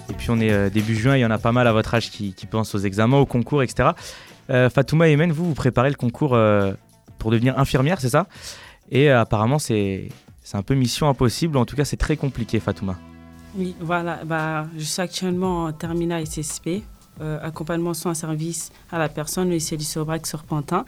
Et 0.09 0.15
puis 0.15 0.31
on 0.31 0.41
est 0.41 0.51
euh, 0.51 0.71
début 0.71 0.97
juin, 0.97 1.17
il 1.17 1.21
y 1.21 1.27
en 1.27 1.31
a 1.31 1.39
pas 1.39 1.53
mal 1.53 1.67
à 1.67 1.73
votre 1.73 1.95
âge 1.95 2.11
qui, 2.11 2.33
qui 2.33 2.47
pensent 2.47 2.75
aux 2.75 2.79
examens, 2.79 3.19
aux 3.19 3.27
concours, 3.27 3.63
etc. 3.63 3.91
Euh, 4.51 4.71
Fatouma 4.71 5.09
et 5.09 5.13
Emen, 5.13 5.31
vous, 5.31 5.45
vous 5.45 5.55
préparez 5.55 5.91
le 5.91 5.97
concours 5.97 6.35
euh, 6.35 6.73
pour 7.19 7.31
devenir 7.31 7.59
infirmière, 7.59 8.01
c'est 8.01 8.11
ça? 8.11 8.27
Et 8.91 9.11
euh, 9.11 9.21
apparemment, 9.21 9.59
c'est 9.59 10.09
un 10.53 10.63
peu 10.63 10.75
mission 10.75 11.09
impossible, 11.09 11.57
en 11.57 11.65
tout 11.65 11.77
cas, 11.77 11.85
c'est 11.85 11.97
très 11.97 12.17
compliqué, 12.17 12.61
Fatouma. 12.61 12.97
Oui, 13.57 13.75
voilà. 13.81 14.25
Bah, 14.25 14.67
je 14.77 14.85
suis 14.85 15.03
actuellement 15.03 15.65
en 15.65 15.73
terminale 15.73 16.27
SSP, 16.27 16.83
euh, 17.21 17.39
accompagnement 17.43 17.95
soins 17.95 18.15
service 18.15 18.71
à 18.91 18.99
la 18.99 19.09
personne, 19.09 19.51
lycée 19.51 19.77
Aubrac 19.97 20.27
sur 20.27 20.43
Pantin. 20.45 20.85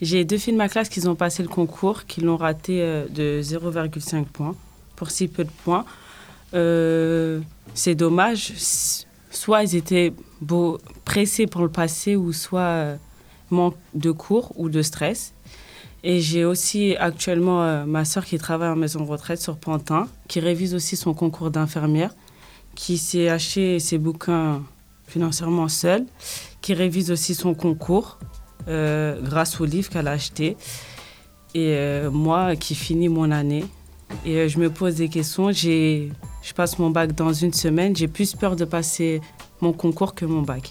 J'ai 0.00 0.24
deux 0.24 0.38
filles 0.38 0.52
de 0.54 0.58
ma 0.58 0.68
classe 0.68 0.88
qui 0.88 1.06
ont 1.06 1.14
passé 1.14 1.42
le 1.42 1.48
concours, 1.48 2.04
qui 2.04 2.20
l'ont 2.20 2.36
raté 2.36 2.80
euh, 2.82 3.06
de 3.08 3.40
0,5 3.42 4.24
points, 4.24 4.54
pour 4.96 5.10
si 5.10 5.28
peu 5.28 5.44
de 5.44 5.50
points. 5.64 5.84
C'est 7.74 7.94
dommage. 7.94 8.52
Soit 9.30 9.64
ils 9.64 9.74
étaient 9.74 10.12
pressés 11.04 11.46
pour 11.46 11.62
le 11.62 11.68
passer, 11.68 12.14
ou 12.14 12.32
soit 12.32 12.96
manque 13.50 13.76
de 13.94 14.12
cours 14.12 14.52
ou 14.56 14.68
de 14.68 14.80
stress. 14.82 15.33
Et 16.06 16.20
j'ai 16.20 16.44
aussi 16.44 16.94
actuellement 16.96 17.62
euh, 17.62 17.86
ma 17.86 18.04
soeur 18.04 18.26
qui 18.26 18.36
travaille 18.36 18.68
en 18.68 18.76
maison 18.76 19.00
de 19.00 19.08
retraite 19.08 19.40
sur 19.40 19.56
Pantin, 19.56 20.06
qui 20.28 20.38
révise 20.38 20.74
aussi 20.74 20.96
son 20.96 21.14
concours 21.14 21.50
d'infirmière, 21.50 22.14
qui 22.74 22.98
s'est 22.98 23.30
acheté 23.30 23.80
ses 23.80 23.96
bouquins 23.96 24.62
financièrement 25.06 25.68
seule, 25.68 26.04
qui 26.60 26.74
révise 26.74 27.10
aussi 27.10 27.34
son 27.34 27.54
concours 27.54 28.18
euh, 28.68 29.18
grâce 29.22 29.58
au 29.62 29.64
livre 29.64 29.88
qu'elle 29.88 30.06
a 30.06 30.12
acheté. 30.12 30.58
Et 31.54 31.70
euh, 31.70 32.10
moi 32.10 32.54
qui 32.54 32.74
finis 32.74 33.08
mon 33.08 33.30
année. 33.30 33.64
Et 34.26 34.50
je 34.50 34.58
me 34.58 34.68
pose 34.68 34.96
des 34.96 35.08
questions. 35.08 35.52
Je 35.52 36.10
passe 36.54 36.78
mon 36.78 36.90
bac 36.90 37.14
dans 37.14 37.32
une 37.32 37.54
semaine. 37.54 37.96
J'ai 37.96 38.08
plus 38.08 38.34
peur 38.34 38.56
de 38.56 38.66
passer 38.66 39.22
mon 39.62 39.72
concours 39.72 40.14
que 40.14 40.26
mon 40.26 40.42
bac. 40.42 40.70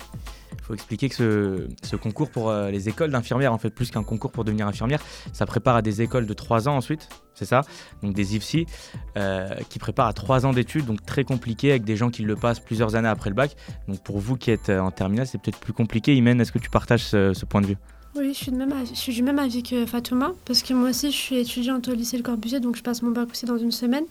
Faut 0.64 0.74
expliquer 0.74 1.10
que 1.10 1.68
ce, 1.84 1.96
concours 1.98 2.30
pour 2.30 2.50
euh, 2.50 2.72
les 2.72 2.88
écoles 2.88 3.12
d'infirmières, 3.12 3.52
en 3.52 3.58
fait, 3.58 3.70
plus 3.70 3.92
qu'un 3.92 4.04
concours 4.04 4.32
pour 4.32 4.46
devenir 4.46 4.66
infirmière, 4.66 5.02
ça 5.34 5.46
prépare 5.46 5.76
à 5.76 5.82
des 5.82 6.02
écoles 6.02 6.26
de 6.26 6.34
3 6.34 6.70
ans 6.70 6.78
ensuite, 6.78 7.10
c'est 7.34 7.44
ça? 7.44 7.64
Donc 8.02 8.14
des 8.14 8.38
IFSI, 8.38 8.66
euh, 9.18 9.50
qui 9.70 9.78
préparent 9.78 10.08
à 10.08 10.14
3 10.14 10.46
ans 10.46 10.54
d'études, 10.54 10.86
donc 10.86 11.06
très 11.06 11.26
compliqué, 11.26 11.72
avec 11.72 11.84
des 11.84 11.98
gens 11.98 12.10
qui 12.10 12.24
le 12.24 12.38
passent 12.38 12.62
plusieurs 12.62 12.96
années 12.96 13.10
après 13.10 13.30
le 13.30 13.36
bac. 13.36 13.58
Donc 13.90 14.02
pour 14.04 14.20
vous 14.20 14.38
qui 14.38 14.52
êtes 14.52 14.70
euh, 14.70 14.80
en 14.80 14.92
terminale, 14.92 15.28
c'est 15.28 15.38
peut-être 15.38 15.60
plus 15.60 15.74
compliqué. 15.74 16.16
Imen, 16.16 16.40
est-ce 16.40 16.54
que 16.54 16.60
tu 16.60 16.70
partages 16.70 17.08
ce, 17.08 17.46
point 17.46 17.60
de 17.60 17.68
vue? 17.68 17.78
Oui, 18.16 18.30
je 18.30 18.94
suis, 18.94 19.14
du 19.14 19.22
même 19.22 19.40
avis 19.40 19.64
que 19.64 19.86
Fatouma, 19.86 20.32
parce 20.46 20.64
que 20.64 20.74
moi 20.74 20.92
aussi, 20.92 21.12
je 21.12 21.18
suis 21.18 21.36
étudiante 21.36 21.90
au 21.90 21.94
lycée 21.94 22.16
Le 22.16 22.24
Corbusier, 22.24 22.62
donc 22.62 22.78
je 22.78 22.84
passe 22.84 23.02
mon 23.02 23.12
bac 23.12 23.30
aussi 23.32 23.46
dans 23.46 23.58
une 23.58 23.72
semaine. 23.72 24.06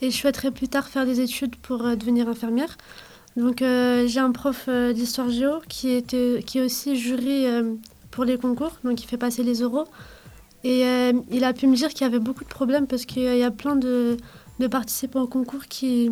Et 0.00 0.10
je 0.10 0.16
souhaiterais 0.16 0.50
plus 0.50 0.66
tard 0.66 0.88
faire 0.88 1.06
des 1.06 1.20
études 1.20 1.54
pour 1.54 1.78
devenir 1.96 2.28
infirmière. 2.28 2.76
Donc 3.36 3.62
euh, 3.62 4.06
j'ai 4.06 4.20
un 4.20 4.30
prof 4.30 4.66
euh, 4.68 4.92
d'histoire 4.92 5.30
géo 5.30 5.60
qui, 5.68 5.90
est 5.90 6.60
aussi 6.60 6.96
jury 6.96 7.46
euh, 7.46 7.74
pour 8.10 8.24
les 8.24 8.36
concours, 8.36 8.72
donc 8.84 9.02
il 9.02 9.06
fait 9.06 9.16
passer 9.16 9.42
les 9.42 9.62
oraux. 9.62 9.86
Et 10.64 10.84
il 11.32 11.42
a 11.42 11.52
pu 11.54 11.66
me 11.66 11.74
dire 11.74 11.88
qu'il 11.88 12.02
y 12.02 12.04
avait 12.04 12.20
beaucoup 12.20 12.44
de 12.44 12.48
problèmes 12.48 12.86
parce 12.86 13.04
qu'il 13.04 13.24
y 13.24 13.42
a 13.42 13.50
plein 13.50 13.74
de, 13.74 14.16
de 14.60 14.66
participants 14.68 15.22
au 15.22 15.26
concours 15.26 15.66
qui, 15.66 16.08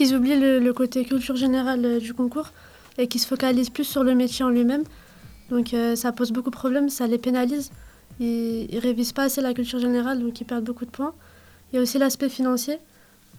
oublient 0.00 0.38
le, 0.38 0.72
côté 0.72 1.04
culture 1.04 1.34
générale 1.34 1.98
du 1.98 2.14
concours 2.14 2.50
et 2.96 3.08
qui 3.08 3.18
se 3.18 3.26
focalisent 3.26 3.70
plus 3.70 3.82
sur 3.82 4.04
le 4.04 4.14
métier 4.14 4.44
en 4.44 4.50
lui-même. 4.50 4.84
Donc 5.50 5.74
ça 5.96 6.12
pose 6.12 6.30
beaucoup 6.30 6.50
de 6.50 6.54
problèmes, 6.54 6.88
ça 6.88 7.08
les 7.08 7.18
pénalise. 7.18 7.72
Ils 8.20 8.68
ne 8.72 8.80
révisent 8.80 9.12
pas 9.12 9.24
assez 9.24 9.40
la 9.40 9.52
culture 9.52 9.80
générale, 9.80 10.20
donc 10.20 10.40
ils 10.40 10.44
perdent 10.44 10.64
beaucoup 10.64 10.84
de 10.84 10.92
points. 10.92 11.12
Il 11.72 11.76
y 11.76 11.78
a 11.80 11.82
aussi 11.82 11.98
l'aspect 11.98 12.28
financier. 12.28 12.78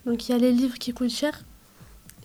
Donc 0.04 0.28
il 0.28 0.32
y 0.32 0.34
a 0.34 0.38
les 0.38 0.52
livres 0.52 0.76
qui 0.76 0.92
coûtent 0.92 1.08
cher. 1.08 1.45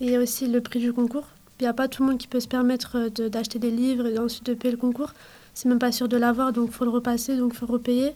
Et 0.01 0.05
il 0.05 0.09
y 0.09 0.15
a 0.15 0.19
aussi 0.19 0.47
le 0.47 0.61
prix 0.61 0.79
du 0.79 0.91
concours. 0.91 1.27
Il 1.59 1.63
n'y 1.63 1.69
a 1.69 1.73
pas 1.73 1.87
tout 1.87 2.01
le 2.01 2.09
monde 2.09 2.17
qui 2.17 2.27
peut 2.27 2.39
se 2.39 2.47
permettre 2.47 2.97
euh, 2.97 3.29
d'acheter 3.29 3.59
des 3.59 3.69
livres 3.69 4.07
et 4.07 4.17
ensuite 4.17 4.47
de 4.47 4.55
payer 4.55 4.71
le 4.71 4.77
concours. 4.77 5.13
C'est 5.53 5.69
même 5.69 5.77
pas 5.77 5.91
sûr 5.91 6.07
de 6.07 6.17
l'avoir, 6.17 6.53
donc 6.53 6.69
il 6.71 6.73
faut 6.73 6.85
le 6.85 6.89
repasser, 6.89 7.37
donc 7.37 7.51
il 7.53 7.57
faut 7.57 7.67
repayer. 7.67 8.13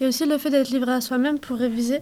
A 0.00 0.08
aussi 0.08 0.24
le 0.24 0.38
fait 0.38 0.48
d'être 0.48 0.70
livré 0.70 0.92
à 0.92 1.00
soi-même 1.02 1.38
pour 1.38 1.58
réviser. 1.58 1.98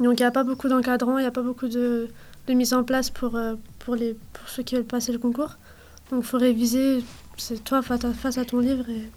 Donc 0.00 0.18
il 0.18 0.22
n'y 0.22 0.26
a 0.26 0.30
pas 0.30 0.42
beaucoup 0.42 0.68
d'encadrants, 0.68 1.18
il 1.18 1.20
n'y 1.20 1.28
a 1.28 1.30
pas 1.30 1.42
beaucoup 1.42 1.68
de, 1.68 2.08
de 2.46 2.54
mise 2.54 2.72
en 2.72 2.82
place 2.82 3.10
pour, 3.10 3.36
euh, 3.36 3.56
pour, 3.78 3.94
les, 3.94 4.16
pour 4.32 4.48
ceux 4.48 4.62
qui 4.62 4.74
veulent 4.74 4.84
passer 4.84 5.12
le 5.12 5.18
concours. 5.18 5.56
Donc 6.10 6.22
il 6.24 6.26
faut 6.26 6.38
réviser, 6.38 7.04
c'est 7.36 7.62
toi 7.62 7.82
face 7.82 8.38
à 8.38 8.44
ton 8.46 8.58
livre 8.58 8.88
et, 8.88 9.10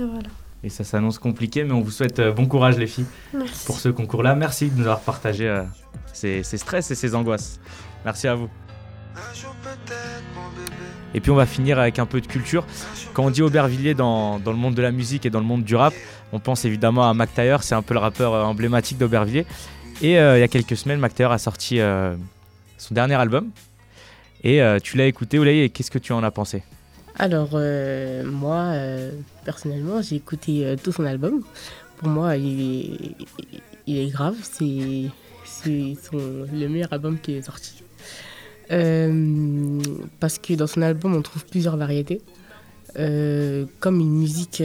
et 0.00 0.04
voilà. 0.04 0.28
Et 0.66 0.68
ça 0.68 0.82
s'annonce 0.82 1.20
compliqué, 1.20 1.62
mais 1.62 1.72
on 1.72 1.80
vous 1.80 1.92
souhaite 1.92 2.18
euh, 2.18 2.32
bon 2.32 2.46
courage 2.46 2.76
les 2.76 2.88
filles 2.88 3.06
Merci. 3.32 3.66
pour 3.66 3.78
ce 3.78 3.88
concours-là. 3.88 4.34
Merci 4.34 4.68
de 4.68 4.74
nous 4.74 4.82
avoir 4.82 4.98
partagé 4.98 5.48
euh, 5.48 5.62
ces, 6.12 6.42
ces 6.42 6.58
stress 6.58 6.90
et 6.90 6.96
ces 6.96 7.14
angoisses. 7.14 7.60
Merci 8.04 8.26
à 8.26 8.34
vous. 8.34 8.48
Et 11.14 11.20
puis 11.20 11.30
on 11.30 11.36
va 11.36 11.46
finir 11.46 11.78
avec 11.78 12.00
un 12.00 12.04
peu 12.06 12.20
de 12.20 12.26
culture. 12.26 12.66
Quand 13.14 13.24
on 13.24 13.30
dit 13.30 13.42
Aubervilliers 13.42 13.94
dans, 13.94 14.40
dans 14.40 14.50
le 14.50 14.58
monde 14.58 14.74
de 14.74 14.82
la 14.82 14.90
musique 14.90 15.24
et 15.24 15.30
dans 15.30 15.38
le 15.38 15.46
monde 15.46 15.62
du 15.62 15.76
rap, 15.76 15.94
on 16.32 16.40
pense 16.40 16.64
évidemment 16.64 17.08
à 17.08 17.14
Mac 17.14 17.32
Taylor, 17.32 17.62
c'est 17.62 17.76
un 17.76 17.82
peu 17.82 17.94
le 17.94 18.00
rappeur 18.00 18.34
euh, 18.34 18.42
emblématique 18.42 18.98
d'Aubervilliers. 18.98 19.46
Et 20.02 20.18
euh, 20.18 20.36
il 20.36 20.40
y 20.40 20.44
a 20.44 20.48
quelques 20.48 20.76
semaines, 20.76 20.98
Mac 20.98 21.14
Taylor 21.14 21.30
a 21.30 21.38
sorti 21.38 21.78
euh, 21.78 22.16
son 22.76 22.92
dernier 22.92 23.14
album. 23.14 23.50
Et 24.42 24.60
euh, 24.60 24.80
tu 24.82 24.96
l'as 24.96 25.06
écouté, 25.06 25.38
Oulaye, 25.38 25.60
et 25.60 25.70
qu'est-ce 25.70 25.92
que 25.92 25.98
tu 26.00 26.12
en 26.12 26.24
as 26.24 26.30
pensé? 26.32 26.64
Alors, 27.18 27.50
euh, 27.54 28.24
moi, 28.24 28.56
euh, 28.74 29.10
personnellement, 29.44 30.02
j'ai 30.02 30.16
écouté 30.16 30.66
euh, 30.66 30.76
tout 30.82 30.92
son 30.92 31.04
album. 31.06 31.42
Pour 31.96 32.08
moi, 32.08 32.36
il 32.36 32.60
est, 32.60 32.90
il 33.86 33.98
est 33.98 34.08
grave. 34.08 34.36
C'est 34.42 35.10
son- 35.44 36.46
le 36.52 36.66
meilleur 36.68 36.92
album 36.92 37.18
qui 37.18 37.32
est 37.32 37.42
sorti. 37.42 37.82
Parce 40.20 40.38
que 40.38 40.54
dans 40.54 40.66
son 40.66 40.82
album, 40.82 41.14
on 41.14 41.22
trouve 41.22 41.44
plusieurs 41.46 41.76
variétés. 41.76 42.20
Comme 42.94 44.00
une 44.00 44.18
musique 44.18 44.62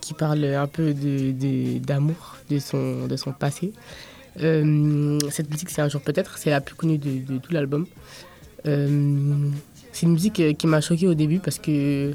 qui 0.00 0.14
parle 0.14 0.44
un 0.44 0.66
peu 0.66 0.92
d'amour, 0.94 2.36
de, 2.50 2.58
son, 2.58 3.06
de 3.06 3.16
son 3.16 3.32
passé. 3.32 3.72
Cette 4.36 5.50
musique, 5.50 5.70
c'est 5.70 5.80
un 5.82 5.88
jour 5.88 6.00
peut-être, 6.02 6.36
c'est 6.38 6.50
la 6.50 6.60
plus 6.60 6.74
connue 6.74 6.98
de 6.98 7.38
tout 7.38 7.52
l'album. 7.52 7.86
C'est 9.92 10.06
une 10.06 10.12
musique 10.12 10.40
euh, 10.40 10.52
qui 10.52 10.66
m'a 10.66 10.80
choqué 10.80 11.06
au 11.06 11.14
début 11.14 11.38
parce 11.38 11.58
que 11.58 12.14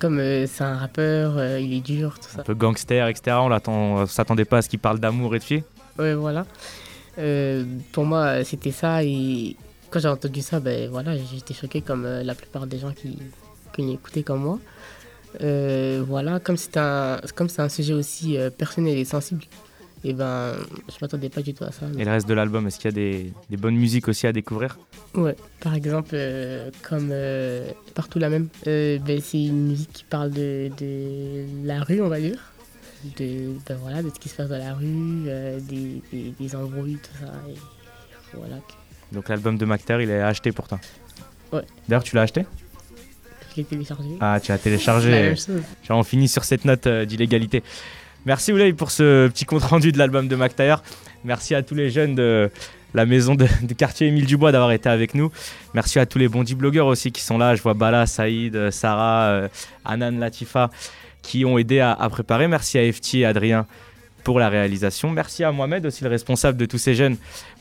comme 0.00 0.18
euh, 0.18 0.46
c'est 0.46 0.64
un 0.64 0.76
rappeur, 0.76 1.34
euh, 1.36 1.60
il 1.60 1.74
est 1.74 1.80
dur, 1.80 2.18
tout 2.18 2.28
ça. 2.28 2.40
Un 2.40 2.44
peu 2.44 2.54
gangster, 2.54 3.06
etc. 3.06 3.36
On 3.36 3.50
on 3.70 4.06
s'attendait 4.06 4.46
pas 4.46 4.58
à 4.58 4.62
ce 4.62 4.68
qu'il 4.68 4.78
parle 4.78 4.98
d'amour 4.98 5.36
et 5.36 5.38
de 5.38 5.44
filles. 5.44 5.62
Ouais, 5.98 6.14
voilà. 6.14 6.46
Euh, 7.18 7.64
pour 7.92 8.06
moi, 8.06 8.42
c'était 8.42 8.72
ça 8.72 9.04
et 9.04 9.56
quand 9.90 10.00
j'ai 10.00 10.08
entendu 10.08 10.40
ça, 10.40 10.58
ben 10.58 10.88
voilà, 10.90 11.16
j'étais 11.16 11.52
choqué 11.52 11.82
comme 11.82 12.06
la 12.06 12.34
plupart 12.34 12.66
des 12.66 12.78
gens 12.78 12.92
qui, 12.92 13.18
qui 13.74 13.82
l'écoutaient 13.82 14.22
comme 14.22 14.40
moi. 14.40 14.58
Voilà, 15.38 16.40
comme 16.40 16.56
c'est 16.56 16.78
un, 16.78 17.20
comme 17.34 17.48
c'est 17.48 17.62
un 17.62 17.68
sujet 17.68 17.92
aussi 17.92 18.38
personnel 18.56 18.96
et 18.96 19.04
sensible, 19.04 19.44
et 20.04 20.12
ben 20.14 20.54
je 20.88 20.94
m'attendais 21.02 21.28
pas 21.28 21.42
du 21.42 21.52
tout 21.54 21.64
à 21.64 21.72
ça. 21.72 21.86
Et 21.98 22.04
le 22.04 22.10
reste 22.10 22.28
de 22.28 22.34
l'album, 22.34 22.66
est-ce 22.66 22.78
qu'il 22.78 22.86
y 22.90 22.92
a 22.92 22.92
des, 22.94 23.32
des 23.50 23.56
bonnes 23.56 23.76
musiques 23.76 24.08
aussi 24.08 24.26
à 24.26 24.32
découvrir? 24.32 24.78
Ouais, 25.14 25.36
par 25.60 25.74
exemple, 25.74 26.10
euh, 26.14 26.70
comme 26.82 27.08
euh, 27.12 27.70
Partout 27.94 28.18
la 28.18 28.28
même, 28.30 28.48
euh, 28.66 28.98
ben, 28.98 29.20
c'est 29.22 29.42
une 29.44 29.68
musique 29.68 29.92
qui 29.92 30.04
parle 30.04 30.30
de, 30.30 30.70
de 30.78 31.44
la 31.66 31.82
rue, 31.82 32.00
on 32.00 32.08
va 32.08 32.20
dire. 32.20 32.38
De, 33.18 33.52
ben, 33.68 33.76
voilà, 33.80 34.02
de 34.02 34.10
ce 34.10 34.18
qui 34.20 34.28
se 34.28 34.36
passe 34.36 34.48
dans 34.48 34.58
la 34.58 34.74
rue, 34.74 35.24
des, 35.68 36.02
des, 36.12 36.32
des 36.38 36.56
embrouilles, 36.56 36.98
tout 37.02 37.18
ça. 37.20 37.32
Et 37.48 37.54
voilà. 38.36 38.56
Donc 39.12 39.28
l'album 39.28 39.58
de 39.58 39.64
Mac 39.64 39.84
Taylor, 39.84 40.02
il 40.02 40.10
est 40.10 40.20
acheté 40.22 40.52
pour 40.52 40.68
toi? 40.68 40.78
Ouais. 41.52 41.62
D'ailleurs, 41.88 42.04
tu 42.04 42.14
l'as 42.14 42.22
acheté? 42.22 42.46
Je 43.52 43.56
l'ai 43.56 43.64
téléchargé. 43.64 44.08
Ah, 44.20 44.38
tu 44.40 44.52
as 44.52 44.58
C'est 44.58 44.70
la 44.70 44.76
téléchargé. 44.76 45.10
même 45.10 45.36
chose. 45.36 45.62
Tiens, 45.82 45.96
on 45.96 46.04
finit 46.04 46.28
sur 46.28 46.44
cette 46.44 46.64
note 46.64 46.86
d'illégalité. 46.86 47.62
Merci 48.26 48.52
Oulay 48.52 48.72
pour 48.72 48.90
ce 48.90 49.28
petit 49.28 49.44
compte 49.44 49.62
rendu 49.62 49.92
de 49.92 49.98
l'album 49.98 50.28
de 50.28 50.36
Taylor. 50.48 50.82
Merci 51.24 51.54
à 51.54 51.62
tous 51.62 51.74
les 51.74 51.90
jeunes 51.90 52.14
de 52.14 52.50
la 52.94 53.06
maison 53.06 53.34
de, 53.34 53.46
quartier 53.76 54.08
Émile 54.08 54.26
Dubois 54.26 54.52
d'avoir 54.52 54.72
été 54.72 54.88
avec 54.88 55.14
nous. 55.14 55.30
Merci 55.74 55.98
à 55.98 56.06
tous 56.06 56.18
les 56.18 56.28
bondis 56.28 56.54
blogueurs 56.54 56.86
aussi 56.86 57.12
qui 57.12 57.22
sont 57.22 57.38
là. 57.38 57.54
Je 57.54 57.62
vois 57.62 57.74
Bala, 57.74 58.06
Saïd, 58.06 58.70
Sarah, 58.70 59.24
euh, 59.28 59.48
Anan, 59.84 60.18
Latifa 60.18 60.70
qui 61.22 61.44
ont 61.44 61.58
aidé 61.58 61.80
à, 61.80 61.96
préparer. 62.10 62.48
Merci 62.48 62.78
à 62.78 62.92
FT 62.92 63.16
et 63.16 63.24
Adrien 63.26 63.66
pour 64.24 64.38
la 64.38 64.48
réalisation. 64.48 65.10
Merci 65.10 65.44
à 65.44 65.52
Mohamed 65.52 65.84
aussi 65.86 66.02
le 66.02 66.10
responsable 66.10 66.58
de 66.58 66.66
tous 66.66 66.78
ces 66.78 66.94
jeunes 66.94 67.16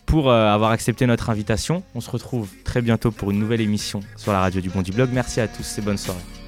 pour 0.06 0.30
euh, 0.30 0.48
avoir 0.48 0.72
accepté 0.72 1.06
notre 1.06 1.30
invitation. 1.30 1.84
On 1.94 2.02
se 2.02 2.10
retrouve 2.10 2.50
très 2.64 2.82
bientôt 2.82 3.12
pour 3.12 3.32
une 3.32 3.40
nouvelle 3.40 3.62
émission 3.62 4.00
sur 4.16 4.32
la 4.32 4.40
radio 4.40 4.62
du 4.62 4.70
Bondi 4.70 4.92
Blog. 4.92 5.10
Merci 5.14 5.42
à 5.42 5.48
tous 5.48 5.78
et 5.78 5.82
bonne 5.82 5.98
soirée. 5.98 6.39